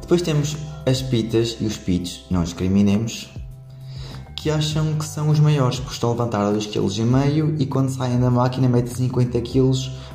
Depois 0.00 0.22
temos 0.22 0.56
as 0.84 1.00
pitas 1.00 1.56
e 1.60 1.64
os 1.64 1.76
pitos, 1.76 2.26
não 2.30 2.42
discriminemos, 2.42 3.32
que 4.36 4.50
acham 4.50 4.94
que 4.94 5.04
são 5.04 5.30
os 5.30 5.38
maiores, 5.38 5.78
porque 5.78 5.94
estão 5.94 6.10
a 6.10 6.12
levantar 6.12 6.52
2,5 6.52 6.72
kg 6.72 7.62
e 7.62 7.66
quando 7.66 7.88
saem 7.88 8.18
da 8.18 8.28
máquina 8.28 8.68
metem 8.68 8.92
50 8.92 9.40
kg 9.40 9.70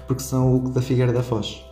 porque 0.06 0.22
são 0.22 0.58
o 0.58 0.70
da 0.70 0.82
Figueira 0.82 1.13
da 1.13 1.24
Foz. 1.24 1.63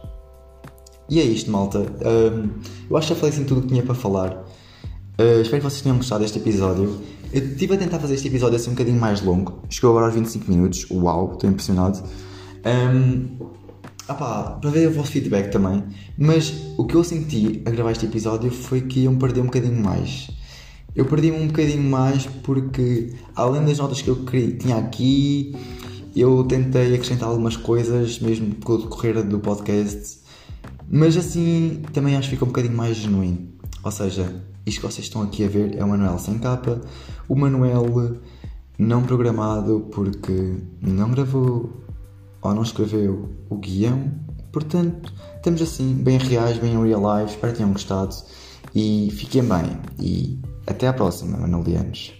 E 1.10 1.19
é 1.19 1.24
isto, 1.24 1.52
malta. 1.52 1.80
Um, 1.80 2.50
eu 2.89 2.98
acho 2.98 3.10
que 3.10 3.13
já 3.13 3.19
falei 3.19 3.36
assim 3.36 3.43
tudo 3.43 3.60
o 3.60 3.62
que 3.63 3.67
tinha 3.67 3.84
para 3.84 3.93
falar. 3.93 4.45
Uh, 5.17 5.41
espero 5.41 5.62
que 5.62 5.69
vocês 5.69 5.82
tenham 5.82 5.97
gostado 5.97 6.21
deste 6.21 6.39
episódio. 6.39 7.01
Eu 7.32 7.43
estive 7.43 7.75
a 7.75 7.78
tentar 7.78 7.99
fazer 7.99 8.15
este 8.15 8.28
episódio 8.28 8.58
assim 8.58 8.69
um 8.69 8.73
bocadinho 8.73 8.99
mais 8.99 9.21
longo. 9.21 9.62
Chegou 9.69 9.91
agora 9.91 10.08
aos 10.08 10.15
25 10.15 10.49
minutos. 10.51 10.86
Uau, 10.91 11.34
estou 11.34 11.49
impressionado. 11.49 12.04
Um, 12.65 13.45
opá, 14.10 14.58
para 14.62 14.69
ver 14.69 14.88
o 14.88 14.91
vosso 14.91 15.12
feedback 15.12 15.51
também. 15.51 15.84
Mas 16.17 16.54
o 16.78 16.86
que 16.86 16.95
eu 16.95 17.04
senti 17.04 17.62
a 17.65 17.69
gravar 17.69 17.91
este 17.91 18.06
episódio 18.06 18.51
foi 18.51 18.82
que 18.82 19.01
iam 19.01 19.15
perder 19.17 19.41
um 19.41 19.45
bocadinho 19.45 19.82
mais. 19.82 20.30
Eu 20.95 21.06
perdi-me 21.06 21.38
um 21.38 21.47
bocadinho 21.47 21.84
mais 21.84 22.25
porque, 22.43 23.13
além 23.36 23.65
das 23.65 23.78
notas 23.78 24.01
que 24.01 24.10
eu 24.10 24.25
tinha 24.60 24.78
aqui, 24.78 25.56
eu 26.15 26.43
tentei 26.45 26.93
acrescentar 26.93 27.30
algumas 27.30 27.58
coisas, 27.58 28.19
mesmo 28.19 28.56
com 28.63 28.73
o 28.73 28.78
decorrer 28.78 29.23
do 29.23 29.39
podcast 29.39 30.25
mas 30.88 31.17
assim 31.17 31.82
também 31.93 32.15
acho 32.15 32.30
que 32.30 32.36
fica 32.36 32.45
um 32.45 32.49
bocadinho 32.49 32.75
mais 32.75 32.97
genuíno. 32.97 33.49
Ou 33.84 33.91
seja, 33.91 34.43
isto 34.65 34.82
que 34.82 34.88
vocês 34.88 35.06
estão 35.06 35.21
aqui 35.21 35.43
a 35.45 35.47
ver 35.47 35.78
é 35.78 35.84
o 35.84 35.88
Manuel 35.88 36.17
sem 36.17 36.39
capa, 36.39 36.82
o 37.30 37.36
Manuel 37.36 38.19
não 38.78 39.04
programado 39.04 39.88
porque 39.91 40.58
não 40.82 41.12
gravou 41.12 41.69
ou 42.41 42.54
não 42.54 42.63
escreveu 42.63 43.30
o 43.49 43.58
guião. 43.58 44.12
Portanto, 44.51 45.13
estamos 45.36 45.62
assim, 45.62 45.93
bem 45.95 46.17
reais, 46.17 46.58
bem 46.58 46.82
real 46.82 47.19
life. 47.19 47.34
Espero 47.34 47.51
que 47.51 47.58
tenham 47.58 47.73
gostado 47.73 48.15
e 48.73 49.10
fiquem 49.12 49.43
bem. 49.43 49.78
E 49.99 50.39
até 50.65 50.88
à 50.88 50.93
próxima, 50.93 51.38
Manuelianos. 51.38 52.13